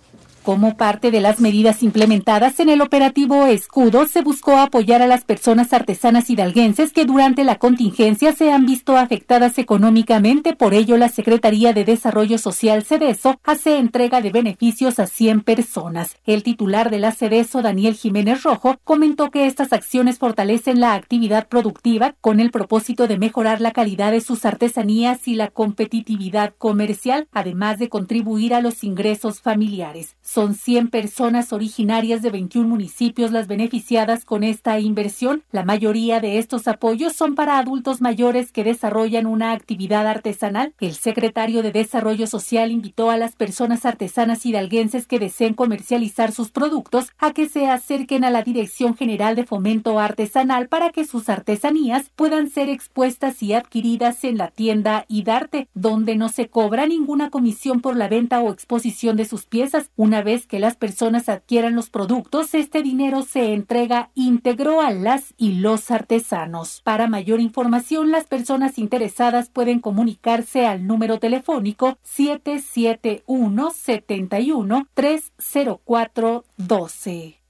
Como 0.50 0.76
parte 0.76 1.12
de 1.12 1.20
las 1.20 1.38
medidas 1.38 1.80
implementadas 1.84 2.58
en 2.58 2.70
el 2.70 2.80
operativo 2.80 3.46
Escudo, 3.46 4.06
se 4.06 4.20
buscó 4.20 4.56
apoyar 4.56 5.00
a 5.00 5.06
las 5.06 5.22
personas 5.22 5.72
artesanas 5.72 6.28
hidalguenses 6.28 6.92
que 6.92 7.04
durante 7.04 7.44
la 7.44 7.60
contingencia 7.60 8.32
se 8.32 8.50
han 8.50 8.66
visto 8.66 8.96
afectadas 8.96 9.58
económicamente. 9.58 10.56
Por 10.56 10.74
ello, 10.74 10.96
la 10.96 11.08
Secretaría 11.08 11.72
de 11.72 11.84
Desarrollo 11.84 12.36
Social 12.36 12.82
CEDESO 12.82 13.38
hace 13.44 13.78
entrega 13.78 14.20
de 14.20 14.32
beneficios 14.32 14.98
a 14.98 15.06
100 15.06 15.42
personas. 15.42 16.16
El 16.26 16.42
titular 16.42 16.90
de 16.90 16.98
la 16.98 17.12
CEDESO, 17.12 17.62
Daniel 17.62 17.94
Jiménez 17.94 18.42
Rojo, 18.42 18.76
comentó 18.82 19.30
que 19.30 19.46
estas 19.46 19.72
acciones 19.72 20.18
fortalecen 20.18 20.80
la 20.80 20.94
actividad 20.94 21.46
productiva 21.46 22.16
con 22.20 22.40
el 22.40 22.50
propósito 22.50 23.06
de 23.06 23.18
mejorar 23.18 23.60
la 23.60 23.70
calidad 23.70 24.10
de 24.10 24.20
sus 24.20 24.44
artesanías 24.44 25.28
y 25.28 25.36
la 25.36 25.46
competitividad 25.46 26.54
comercial, 26.58 27.28
además 27.30 27.78
de 27.78 27.88
contribuir 27.88 28.52
a 28.52 28.60
los 28.60 28.82
ingresos 28.82 29.40
familiares. 29.40 30.16
100 30.48 30.88
personas 30.88 31.52
originarias 31.52 32.22
de 32.22 32.30
21 32.30 32.66
municipios 32.66 33.30
las 33.30 33.46
beneficiadas 33.46 34.24
con 34.24 34.42
esta 34.42 34.80
inversión. 34.80 35.42
La 35.52 35.64
mayoría 35.64 36.18
de 36.20 36.38
estos 36.38 36.66
apoyos 36.66 37.12
son 37.12 37.34
para 37.34 37.58
adultos 37.58 38.00
mayores 38.00 38.50
que 38.50 38.64
desarrollan 38.64 39.26
una 39.26 39.52
actividad 39.52 40.06
artesanal. 40.06 40.72
El 40.80 40.94
secretario 40.94 41.62
de 41.62 41.72
Desarrollo 41.72 42.26
Social 42.26 42.70
invitó 42.70 43.10
a 43.10 43.18
las 43.18 43.36
personas 43.36 43.84
artesanas 43.84 44.46
hidalguenses 44.46 45.06
que 45.06 45.18
deseen 45.18 45.52
comercializar 45.52 46.32
sus 46.32 46.50
productos 46.50 47.10
a 47.18 47.32
que 47.32 47.46
se 47.46 47.68
acerquen 47.68 48.24
a 48.24 48.30
la 48.30 48.42
Dirección 48.42 48.96
General 48.96 49.36
de 49.36 49.44
Fomento 49.44 49.98
Artesanal 49.98 50.68
para 50.68 50.90
que 50.90 51.04
sus 51.04 51.28
artesanías 51.28 52.10
puedan 52.16 52.48
ser 52.48 52.70
expuestas 52.70 53.42
y 53.42 53.52
adquiridas 53.52 54.24
en 54.24 54.38
la 54.38 54.48
tienda 54.48 55.04
Idarte, 55.08 55.68
donde 55.74 56.16
no 56.16 56.30
se 56.30 56.48
cobra 56.48 56.86
ninguna 56.86 57.28
comisión 57.28 57.80
por 57.82 57.96
la 57.96 58.08
venta 58.08 58.40
o 58.40 58.50
exposición 58.50 59.16
de 59.16 59.26
sus 59.26 59.44
piezas. 59.44 59.90
Vez 60.22 60.46
que 60.46 60.58
las 60.58 60.76
personas 60.76 61.28
adquieran 61.28 61.74
los 61.74 61.90
productos, 61.90 62.54
este 62.54 62.82
dinero 62.82 63.22
se 63.22 63.52
entrega 63.52 64.10
íntegro 64.14 64.80
a 64.80 64.90
las 64.90 65.34
y 65.36 65.54
los 65.54 65.90
artesanos. 65.90 66.80
Para 66.84 67.08
mayor 67.08 67.40
información, 67.40 68.10
las 68.10 68.24
personas 68.24 68.78
interesadas 68.78 69.48
pueden 69.50 69.80
comunicarse 69.80 70.66
al 70.66 70.86
número 70.86 71.18
telefónico 71.18 71.98
771 72.02 73.70
71 73.70 74.88
304 74.94 76.44
12. 76.56 77.40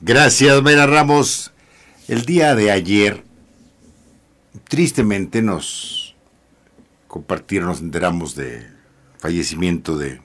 Gracias, 0.00 0.62
Mera 0.62 0.86
Ramos. 0.86 1.52
El 2.08 2.24
día 2.24 2.54
de 2.54 2.70
ayer, 2.70 3.24
tristemente 4.68 5.42
nos 5.42 6.16
compartieron, 7.06 7.68
nos 7.68 7.80
enteramos 7.80 8.34
de 8.34 8.66
fallecimiento 9.18 9.96
de 9.96 10.20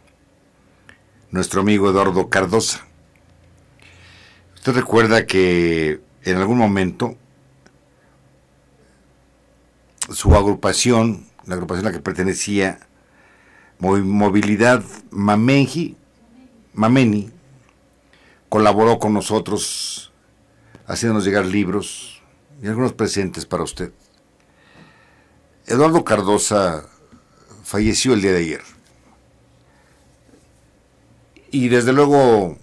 nuestro 1.37 1.61
amigo 1.61 1.87
Eduardo 1.87 2.29
Cardosa. 2.29 2.87
Usted 4.55 4.73
recuerda 4.73 5.27
que 5.27 6.01
en 6.23 6.37
algún 6.37 6.57
momento 6.57 7.15
su 10.11 10.33
agrupación, 10.33 11.27
la 11.45 11.53
agrupación 11.53 11.85
a 11.85 11.89
la 11.91 11.95
que 11.95 12.01
pertenecía, 12.01 12.79
Movi- 13.79 14.03
Movilidad 14.03 14.83
Mamenji, 15.11 15.95
Mameni, 16.73 17.29
colaboró 18.49 18.97
con 18.97 19.13
nosotros 19.13 20.11
haciéndonos 20.87 21.23
llegar 21.23 21.45
libros 21.45 22.23
y 22.63 22.67
algunos 22.67 22.93
presentes 22.93 23.45
para 23.45 23.61
usted. 23.61 23.91
Eduardo 25.67 26.03
Cardosa 26.03 26.87
falleció 27.63 28.13
el 28.15 28.21
día 28.23 28.31
de 28.31 28.39
ayer. 28.39 28.76
Y 31.51 31.69
desde 31.69 31.93
luego 31.93 32.57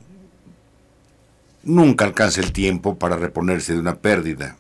nunca 1.63 2.05
alcanza 2.05 2.41
el 2.41 2.53
tiempo 2.53 2.99
para 2.99 3.17
reponerse 3.17 3.73
de 3.73 3.79
una 3.79 3.97
pérdida. 3.97 4.57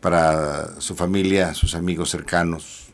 Para 0.00 0.80
su 0.80 0.94
familia, 0.94 1.54
sus 1.54 1.74
amigos 1.74 2.10
cercanos, 2.10 2.88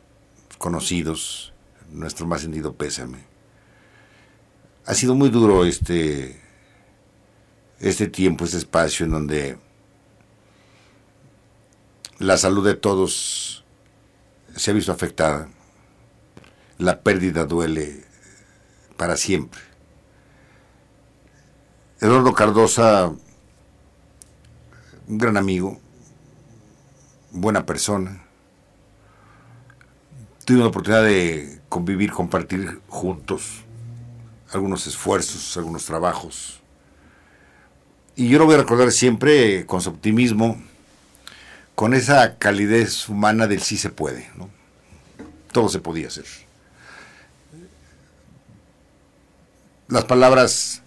conocidos, 0.59 1.53
nuestro 1.91 2.27
más 2.27 2.43
sentido 2.43 2.75
pésame. 2.75 3.18
Ha 4.87 4.95
sido 4.95 5.14
muy 5.14 5.29
duro 5.29 5.64
este, 5.64 6.41
este 7.81 8.07
tiempo, 8.09 8.45
este 8.45 8.59
espacio 8.59 9.05
en 9.05 9.12
donde 9.12 9.59
la 12.18 12.37
salud 12.39 12.64
de 12.64 12.75
todos 12.75 13.64
se 14.57 14.70
ha 14.70 14.75
visto 14.75 14.93
afectada. 14.93 15.49
La 16.79 17.01
pérdida 17.01 17.45
duele 17.45 18.05
para 18.97 19.16
siempre. 19.16 19.72
Eduardo 22.03 22.35
Cardosa, 22.35 23.13
un 25.07 25.19
gran 25.19 25.37
amigo, 25.37 25.81
buena 27.31 27.65
persona. 27.65 28.25
Tuve 30.45 30.59
la 30.59 30.67
oportunidad 30.67 31.05
de 31.05 31.61
convivir, 31.69 32.11
compartir 32.11 32.81
juntos 32.89 33.63
algunos 34.53 34.89
esfuerzos, 34.89 35.57
algunos 35.57 35.85
trabajos. 35.85 36.61
Y 38.17 38.29
yo 38.29 38.41
lo 38.41 38.47
voy 38.47 38.57
a 38.57 38.59
recordar 38.59 38.91
siempre 38.91 39.65
con 39.65 39.81
su 39.81 39.91
optimismo, 39.91 40.61
con 41.77 41.95
esa 41.95 42.37
calidez 42.37 43.09
humana 43.09 43.47
del 43.47 43.63
sí 43.63 43.77
se 43.77 43.91
puede. 43.91 44.29
¿no? 44.37 44.51
Todo 45.53 45.69
se 45.69 45.79
podía 45.79 46.09
hacer. 46.09 46.27
las 49.87 50.05
palabras 50.05 50.82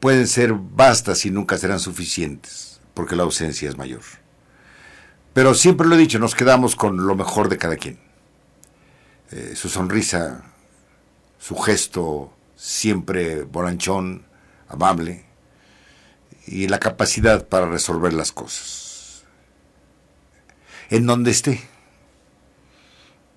pueden 0.00 0.26
ser 0.26 0.52
vastas 0.54 1.24
y 1.26 1.30
nunca 1.30 1.58
serán 1.58 1.80
suficientes, 1.80 2.80
porque 2.94 3.16
la 3.16 3.24
ausencia 3.24 3.68
es 3.68 3.76
mayor. 3.76 4.02
Pero 5.34 5.54
siempre 5.54 5.86
lo 5.86 5.94
he 5.94 5.98
dicho, 5.98 6.18
nos 6.18 6.34
quedamos 6.34 6.76
con 6.76 7.06
lo 7.06 7.14
mejor 7.14 7.48
de 7.48 7.58
cada 7.58 7.76
quien. 7.76 7.98
Eh, 9.30 9.54
su 9.54 9.68
sonrisa, 9.68 10.42
su 11.38 11.56
gesto 11.56 12.32
siempre 12.56 13.42
bonanchón, 13.42 14.24
amable, 14.68 15.24
y 16.46 16.66
la 16.66 16.78
capacidad 16.78 17.46
para 17.46 17.68
resolver 17.68 18.12
las 18.12 18.32
cosas. 18.32 19.24
En 20.90 21.06
donde 21.06 21.30
esté, 21.30 21.62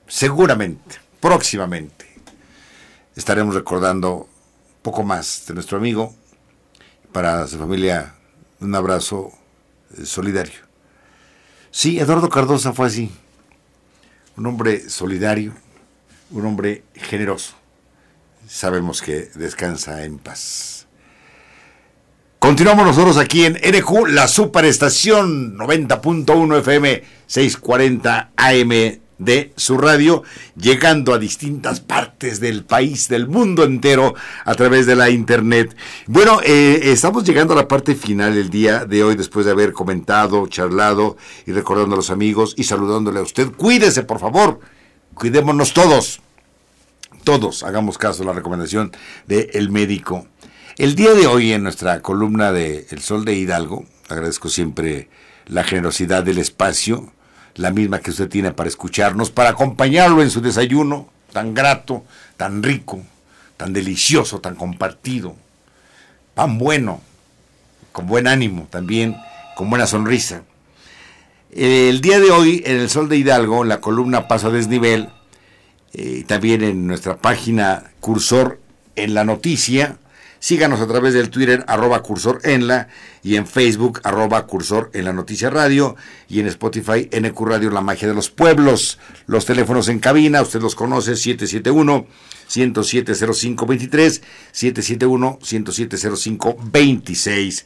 seguramente, 0.07 0.97
próximamente, 1.19 2.05
estaremos 3.15 3.53
recordando 3.53 4.29
poco 4.81 5.03
más 5.03 5.45
de 5.47 5.53
nuestro 5.53 5.77
amigo. 5.77 6.15
Para 7.11 7.45
su 7.47 7.57
familia, 7.57 8.13
un 8.61 8.73
abrazo 8.73 9.31
eh, 9.97 10.05
solidario. 10.05 10.59
Sí, 11.69 11.99
Eduardo 11.99 12.29
Cardosa 12.29 12.71
fue 12.73 12.87
así. 12.87 13.11
Un 14.37 14.45
hombre 14.45 14.89
solidario, 14.89 15.53
un 16.31 16.45
hombre 16.45 16.83
generoso. 16.93 17.55
Sabemos 18.47 19.01
que 19.01 19.29
descansa 19.35 20.03
en 20.05 20.19
paz. 20.19 20.87
Continuamos 22.39 22.85
nosotros 22.85 23.17
aquí 23.17 23.45
en 23.45 23.53
NQ, 23.53 24.07
la 24.07 24.27
superestación 24.27 25.57
90.1 25.57 26.59
FM 26.59 27.03
640 27.27 28.31
AM 28.35 28.99
de 29.21 29.53
su 29.55 29.77
radio, 29.77 30.23
llegando 30.55 31.13
a 31.13 31.19
distintas 31.19 31.79
partes 31.79 32.39
del 32.39 32.65
país, 32.65 33.07
del 33.07 33.27
mundo 33.27 33.63
entero, 33.63 34.15
a 34.45 34.55
través 34.55 34.87
de 34.87 34.95
la 34.95 35.11
internet. 35.11 35.77
Bueno, 36.07 36.39
eh, 36.43 36.79
estamos 36.85 37.23
llegando 37.23 37.53
a 37.53 37.57
la 37.57 37.67
parte 37.67 37.93
final 37.93 38.33
del 38.33 38.49
día 38.49 38.85
de 38.85 39.03
hoy, 39.03 39.15
después 39.15 39.45
de 39.45 39.51
haber 39.51 39.73
comentado, 39.73 40.47
charlado 40.47 41.17
y 41.45 41.51
recordando 41.51 41.93
a 41.93 41.97
los 41.97 42.09
amigos 42.09 42.55
y 42.57 42.63
saludándole 42.63 43.19
a 43.19 43.23
usted. 43.23 43.51
Cuídese, 43.51 44.01
por 44.03 44.19
favor. 44.19 44.59
Cuidémonos 45.13 45.73
todos. 45.73 46.19
Todos 47.23 47.61
hagamos 47.61 47.99
caso 47.99 48.23
a 48.23 48.25
la 48.25 48.33
recomendación 48.33 48.91
del 49.27 49.69
médico. 49.69 50.25
El 50.77 50.95
día 50.95 51.13
de 51.13 51.27
hoy, 51.27 51.53
en 51.53 51.61
nuestra 51.61 52.01
columna 52.01 52.51
de 52.51 52.87
El 52.89 53.01
Sol 53.01 53.23
de 53.23 53.35
Hidalgo, 53.35 53.85
agradezco 54.09 54.49
siempre 54.49 55.09
la 55.45 55.63
generosidad 55.63 56.23
del 56.23 56.39
espacio 56.39 57.11
la 57.55 57.71
misma 57.71 57.99
que 57.99 58.11
usted 58.11 58.29
tiene 58.29 58.51
para 58.51 58.69
escucharnos, 58.69 59.31
para 59.31 59.49
acompañarlo 59.49 60.21
en 60.21 60.29
su 60.29 60.41
desayuno 60.41 61.09
tan 61.31 61.53
grato, 61.53 62.03
tan 62.37 62.61
rico, 62.63 63.01
tan 63.57 63.73
delicioso, 63.73 64.39
tan 64.39 64.55
compartido. 64.55 65.35
Pan 66.33 66.57
bueno, 66.57 67.01
con 67.91 68.07
buen 68.07 68.27
ánimo 68.27 68.67
también, 68.69 69.15
con 69.55 69.69
buena 69.69 69.87
sonrisa. 69.87 70.43
El 71.51 71.99
día 72.01 72.19
de 72.19 72.31
hoy, 72.31 72.63
en 72.65 72.79
el 72.79 72.89
Sol 72.89 73.09
de 73.09 73.17
Hidalgo, 73.17 73.63
la 73.63 73.81
columna 73.81 74.27
Paso 74.27 74.47
a 74.47 74.51
Desnivel, 74.51 75.09
eh, 75.93 76.23
también 76.25 76.63
en 76.63 76.87
nuestra 76.87 77.17
página 77.17 77.91
Cursor 77.99 78.61
en 78.95 79.13
la 79.13 79.25
Noticia, 79.25 79.97
Síganos 80.41 80.81
a 80.81 80.87
través 80.87 81.13
del 81.13 81.29
Twitter 81.29 81.63
arroba 81.67 82.01
cursor 82.01 82.41
en 82.43 82.65
la 82.65 82.87
y 83.21 83.35
en 83.35 83.45
Facebook 83.45 84.01
arroba 84.03 84.47
cursor 84.47 84.89
en 84.95 85.05
la 85.05 85.13
noticia 85.13 85.51
radio 85.51 85.95
y 86.27 86.39
en 86.39 86.47
Spotify 86.47 87.07
NQ 87.15 87.39
Radio 87.41 87.69
La 87.69 87.81
Magia 87.81 88.07
de 88.07 88.15
los 88.15 88.31
Pueblos. 88.31 88.97
Los 89.27 89.45
teléfonos 89.45 89.87
en 89.87 89.99
cabina, 89.99 90.41
usted 90.41 90.59
los 90.59 90.73
conoce, 90.73 91.15
771 91.15 92.07
1070523 92.49 94.21
771 94.51 95.37
1070526. 95.43 97.65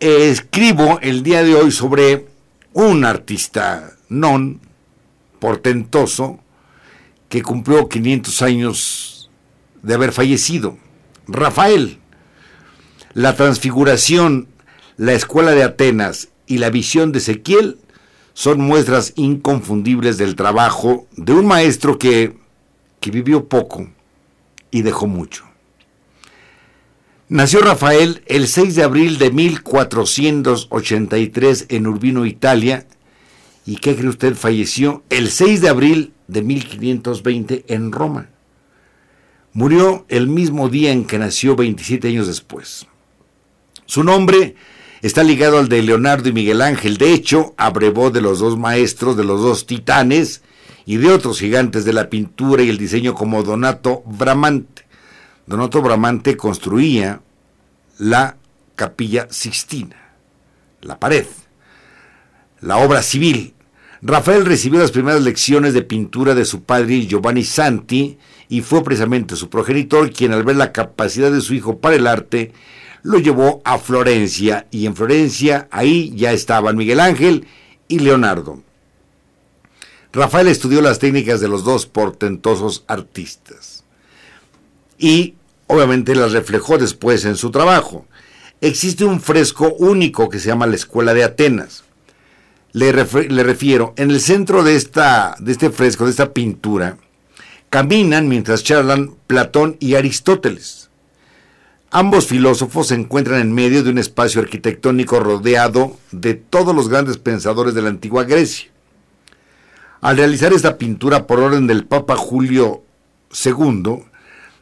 Escribo 0.00 0.98
el 1.02 1.22
día 1.22 1.42
de 1.42 1.56
hoy 1.56 1.70
sobre 1.70 2.26
un 2.72 3.04
artista 3.04 3.92
non 4.08 4.64
portentoso 5.44 6.40
que 7.28 7.42
cumplió 7.42 7.86
500 7.86 8.40
años 8.40 9.30
de 9.82 9.92
haber 9.92 10.12
fallecido. 10.12 10.85
Rafael. 11.28 11.98
La 13.14 13.34
transfiguración, 13.34 14.48
la 14.96 15.14
escuela 15.14 15.52
de 15.52 15.62
Atenas 15.62 16.28
y 16.46 16.58
la 16.58 16.70
visión 16.70 17.12
de 17.12 17.18
Ezequiel 17.18 17.78
son 18.34 18.60
muestras 18.60 19.12
inconfundibles 19.16 20.18
del 20.18 20.36
trabajo 20.36 21.06
de 21.16 21.32
un 21.32 21.46
maestro 21.46 21.98
que, 21.98 22.36
que 23.00 23.10
vivió 23.10 23.48
poco 23.48 23.88
y 24.70 24.82
dejó 24.82 25.06
mucho. 25.06 25.44
Nació 27.28 27.60
Rafael 27.60 28.22
el 28.26 28.46
6 28.46 28.76
de 28.76 28.84
abril 28.84 29.18
de 29.18 29.32
1483 29.32 31.66
en 31.70 31.88
Urbino, 31.88 32.24
Italia, 32.24 32.86
y 33.64 33.78
¿qué 33.78 33.96
cree 33.96 34.10
usted? 34.10 34.36
Falleció 34.36 35.02
el 35.10 35.28
6 35.28 35.60
de 35.60 35.68
abril 35.68 36.12
de 36.28 36.42
1520 36.42 37.64
en 37.66 37.90
Roma. 37.90 38.28
Murió 39.56 40.04
el 40.10 40.28
mismo 40.28 40.68
día 40.68 40.92
en 40.92 41.06
que 41.06 41.18
nació 41.18 41.56
27 41.56 42.08
años 42.08 42.26
después. 42.26 42.86
Su 43.86 44.04
nombre 44.04 44.54
está 45.00 45.24
ligado 45.24 45.58
al 45.58 45.70
de 45.70 45.80
Leonardo 45.80 46.28
y 46.28 46.34
Miguel 46.34 46.60
Ángel. 46.60 46.98
De 46.98 47.14
hecho, 47.14 47.54
abrevó 47.56 48.10
de 48.10 48.20
los 48.20 48.38
dos 48.38 48.58
maestros, 48.58 49.16
de 49.16 49.24
los 49.24 49.40
dos 49.40 49.64
titanes 49.64 50.42
y 50.84 50.98
de 50.98 51.10
otros 51.10 51.40
gigantes 51.40 51.86
de 51.86 51.94
la 51.94 52.10
pintura 52.10 52.62
y 52.64 52.68
el 52.68 52.76
diseño 52.76 53.14
como 53.14 53.42
Donato 53.42 54.02
Bramante. 54.04 54.84
Donato 55.46 55.80
Bramante 55.80 56.36
construía 56.36 57.22
la 57.96 58.36
capilla 58.74 59.26
Sixtina, 59.30 59.96
la 60.82 61.00
pared, 61.00 61.24
la 62.60 62.76
obra 62.76 63.00
civil. 63.00 63.54
Rafael 64.08 64.46
recibió 64.46 64.78
las 64.78 64.92
primeras 64.92 65.22
lecciones 65.22 65.74
de 65.74 65.82
pintura 65.82 66.36
de 66.36 66.44
su 66.44 66.62
padre 66.62 67.08
Giovanni 67.08 67.42
Santi 67.42 68.18
y 68.48 68.60
fue 68.60 68.84
precisamente 68.84 69.34
su 69.34 69.50
progenitor 69.50 70.12
quien 70.12 70.32
al 70.32 70.44
ver 70.44 70.54
la 70.54 70.70
capacidad 70.70 71.32
de 71.32 71.40
su 71.40 71.54
hijo 71.54 71.78
para 71.78 71.96
el 71.96 72.06
arte 72.06 72.52
lo 73.02 73.18
llevó 73.18 73.62
a 73.64 73.78
Florencia 73.78 74.68
y 74.70 74.86
en 74.86 74.94
Florencia 74.94 75.66
ahí 75.72 76.14
ya 76.14 76.30
estaban 76.32 76.76
Miguel 76.76 77.00
Ángel 77.00 77.48
y 77.88 77.98
Leonardo. 77.98 78.62
Rafael 80.12 80.46
estudió 80.46 80.82
las 80.82 81.00
técnicas 81.00 81.40
de 81.40 81.48
los 81.48 81.64
dos 81.64 81.86
portentosos 81.86 82.84
artistas 82.86 83.82
y 84.98 85.34
obviamente 85.66 86.14
las 86.14 86.30
reflejó 86.30 86.78
después 86.78 87.24
en 87.24 87.34
su 87.34 87.50
trabajo. 87.50 88.06
Existe 88.60 89.04
un 89.04 89.20
fresco 89.20 89.74
único 89.80 90.28
que 90.28 90.38
se 90.38 90.46
llama 90.46 90.68
la 90.68 90.76
Escuela 90.76 91.12
de 91.12 91.24
Atenas. 91.24 91.82
Le, 92.76 92.92
refiero, 92.92 93.94
en 93.96 94.10
el 94.10 94.20
centro 94.20 94.62
de, 94.62 94.76
esta, 94.76 95.34
de 95.38 95.52
este 95.52 95.70
fresco, 95.70 96.04
de 96.04 96.10
esta 96.10 96.34
pintura, 96.34 96.98
Caminan 97.70 98.28
mientras 98.28 98.62
charlan 98.62 99.14
Platón 99.26 99.76
y 99.80 99.94
Aristóteles. 99.94 100.88
Ambos 101.90 102.26
filósofos 102.26 102.88
se 102.88 102.94
encuentran 102.94 103.40
en 103.40 103.52
medio 103.52 103.82
de 103.82 103.90
un 103.90 103.98
espacio 103.98 104.40
arquitectónico 104.40 105.20
rodeado 105.20 105.96
de 106.12 106.34
todos 106.34 106.74
los 106.74 106.88
grandes 106.88 107.18
pensadores 107.18 107.74
de 107.74 107.82
la 107.82 107.88
antigua 107.88 108.24
Grecia. 108.24 108.70
Al 110.00 110.16
realizar 110.16 110.52
esta 110.52 110.78
pintura 110.78 111.26
por 111.26 111.40
orden 111.40 111.66
del 111.66 111.86
Papa 111.86 112.16
Julio 112.16 112.82
II, 113.44 114.04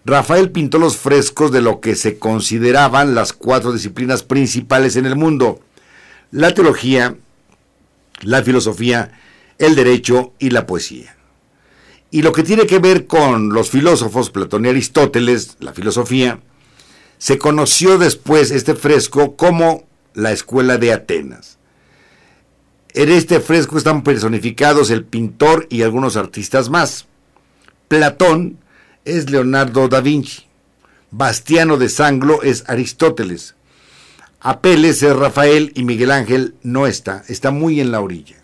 Rafael 0.04 0.50
pintó 0.50 0.78
los 0.78 0.96
frescos 0.96 1.50
de 1.52 1.62
lo 1.62 1.80
que 1.80 1.96
se 1.96 2.18
consideraban 2.18 3.14
las 3.14 3.32
cuatro 3.32 3.72
disciplinas 3.72 4.22
principales 4.22 4.96
en 4.96 5.06
el 5.06 5.16
mundo, 5.16 5.60
la 6.30 6.54
teología, 6.54 7.16
la 8.22 8.42
filosofía, 8.42 9.12
el 9.58 9.74
derecho 9.74 10.32
y 10.38 10.50
la 10.50 10.66
poesía. 10.66 11.16
Y 12.10 12.22
lo 12.22 12.32
que 12.32 12.44
tiene 12.44 12.66
que 12.66 12.78
ver 12.78 13.06
con 13.06 13.50
los 13.52 13.70
filósofos, 13.70 14.30
Platón 14.30 14.66
y 14.66 14.68
Aristóteles, 14.68 15.56
la 15.60 15.72
filosofía, 15.72 16.40
se 17.18 17.38
conoció 17.38 17.98
después 17.98 18.50
este 18.50 18.74
fresco 18.74 19.36
como 19.36 19.84
la 20.14 20.32
Escuela 20.32 20.78
de 20.78 20.92
Atenas. 20.92 21.58
En 22.92 23.10
este 23.10 23.40
fresco 23.40 23.76
están 23.76 24.04
personificados 24.04 24.90
el 24.90 25.04
pintor 25.04 25.66
y 25.70 25.82
algunos 25.82 26.16
artistas 26.16 26.70
más. 26.70 27.06
Platón 27.88 28.58
es 29.04 29.30
Leonardo 29.30 29.88
da 29.88 30.00
Vinci. 30.00 30.44
Bastiano 31.10 31.76
de 31.76 31.88
Sanglo 31.88 32.42
es 32.42 32.64
Aristóteles. 32.68 33.56
Apeles 34.46 35.02
es 35.02 35.16
Rafael 35.16 35.72
y 35.74 35.84
Miguel 35.84 36.10
Ángel 36.10 36.54
no 36.62 36.86
está, 36.86 37.24
está 37.28 37.50
muy 37.50 37.80
en 37.80 37.90
la 37.90 38.02
orilla. 38.02 38.36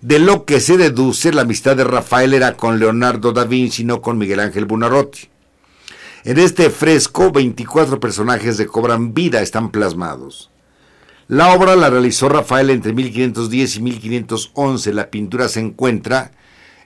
De 0.00 0.18
lo 0.18 0.44
que 0.44 0.58
se 0.58 0.76
deduce, 0.76 1.32
la 1.32 1.42
amistad 1.42 1.76
de 1.76 1.84
Rafael 1.84 2.34
era 2.34 2.56
con 2.56 2.80
Leonardo 2.80 3.30
da 3.32 3.44
Vinci, 3.44 3.84
no 3.84 4.02
con 4.02 4.18
Miguel 4.18 4.40
Ángel 4.40 4.64
Buonarroti. 4.64 5.28
En 6.24 6.40
este 6.40 6.68
fresco, 6.68 7.30
24 7.30 8.00
personajes 8.00 8.58
de 8.58 8.66
cobran 8.66 9.14
vida 9.14 9.40
están 9.40 9.70
plasmados. 9.70 10.50
La 11.28 11.54
obra 11.54 11.76
la 11.76 11.90
realizó 11.90 12.28
Rafael 12.28 12.68
entre 12.68 12.92
1510 12.92 13.76
y 13.76 13.82
1511. 13.82 14.92
La 14.92 15.10
pintura 15.12 15.48
se 15.48 15.60
encuentra 15.60 16.32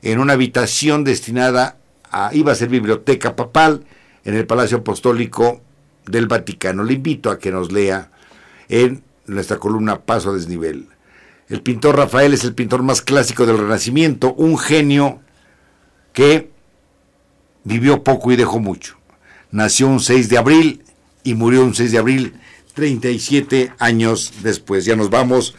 en 0.02 0.18
una 0.18 0.34
habitación 0.34 1.02
destinada 1.02 1.78
a, 2.10 2.28
iba 2.34 2.52
a 2.52 2.56
ser 2.56 2.68
biblioteca 2.68 3.36
papal, 3.36 3.86
en 4.22 4.34
el 4.34 4.46
Palacio 4.46 4.76
Apostólico 4.76 5.62
del 6.04 6.26
Vaticano. 6.26 6.84
Le 6.84 6.92
invito 6.92 7.30
a 7.30 7.38
que 7.38 7.50
nos 7.50 7.72
lea 7.72 8.10
en 8.74 9.04
nuestra 9.26 9.58
columna 9.58 10.00
Paso 10.00 10.30
a 10.30 10.32
Desnivel. 10.34 10.88
El 11.48 11.62
pintor 11.62 11.96
Rafael 11.96 12.34
es 12.34 12.42
el 12.42 12.54
pintor 12.54 12.82
más 12.82 13.02
clásico 13.02 13.46
del 13.46 13.58
Renacimiento, 13.58 14.34
un 14.34 14.58
genio 14.58 15.20
que 16.12 16.50
vivió 17.62 18.02
poco 18.02 18.32
y 18.32 18.36
dejó 18.36 18.58
mucho. 18.58 18.96
Nació 19.52 19.86
un 19.86 20.00
6 20.00 20.28
de 20.28 20.38
abril 20.38 20.84
y 21.22 21.34
murió 21.34 21.62
un 21.62 21.74
6 21.74 21.92
de 21.92 21.98
abril 21.98 22.34
37 22.74 23.72
años 23.78 24.32
después. 24.42 24.84
Ya 24.84 24.96
nos 24.96 25.08
vamos. 25.08 25.54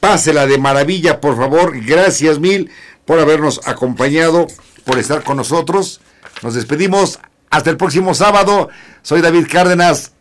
Pásela 0.00 0.46
de 0.46 0.58
maravilla, 0.58 1.20
por 1.20 1.36
favor. 1.36 1.72
Gracias 1.84 2.40
mil 2.40 2.70
por 3.04 3.20
habernos 3.20 3.60
acompañado, 3.64 4.48
por 4.84 4.98
estar 4.98 5.22
con 5.22 5.36
nosotros. 5.36 6.00
Nos 6.42 6.54
despedimos. 6.54 7.20
Hasta 7.48 7.70
el 7.70 7.76
próximo 7.76 8.12
sábado. 8.12 8.70
Soy 9.02 9.20
David 9.20 9.46
Cárdenas. 9.48 10.15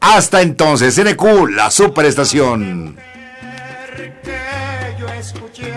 Hasta 0.00 0.42
entonces, 0.42 0.98
NQ, 0.98 1.50
la 1.50 1.70
superestación. 1.70 2.96
que 4.22 4.96
yo 4.98 5.08
escuché 5.08 5.72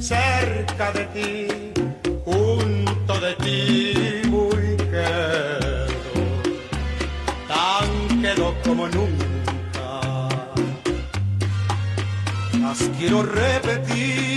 cerca 0.00 0.92
de 0.92 1.04
ti, 1.06 1.72
junto 2.24 3.20
de 3.20 3.34
ti 3.36 4.28
muy 4.28 4.76
quedo, 4.76 5.86
tan 7.48 8.22
quedo 8.22 8.54
como 8.64 8.88
nunca. 8.88 10.28
Las 12.60 12.78
quiero 12.98 13.22
repetir 13.22 14.35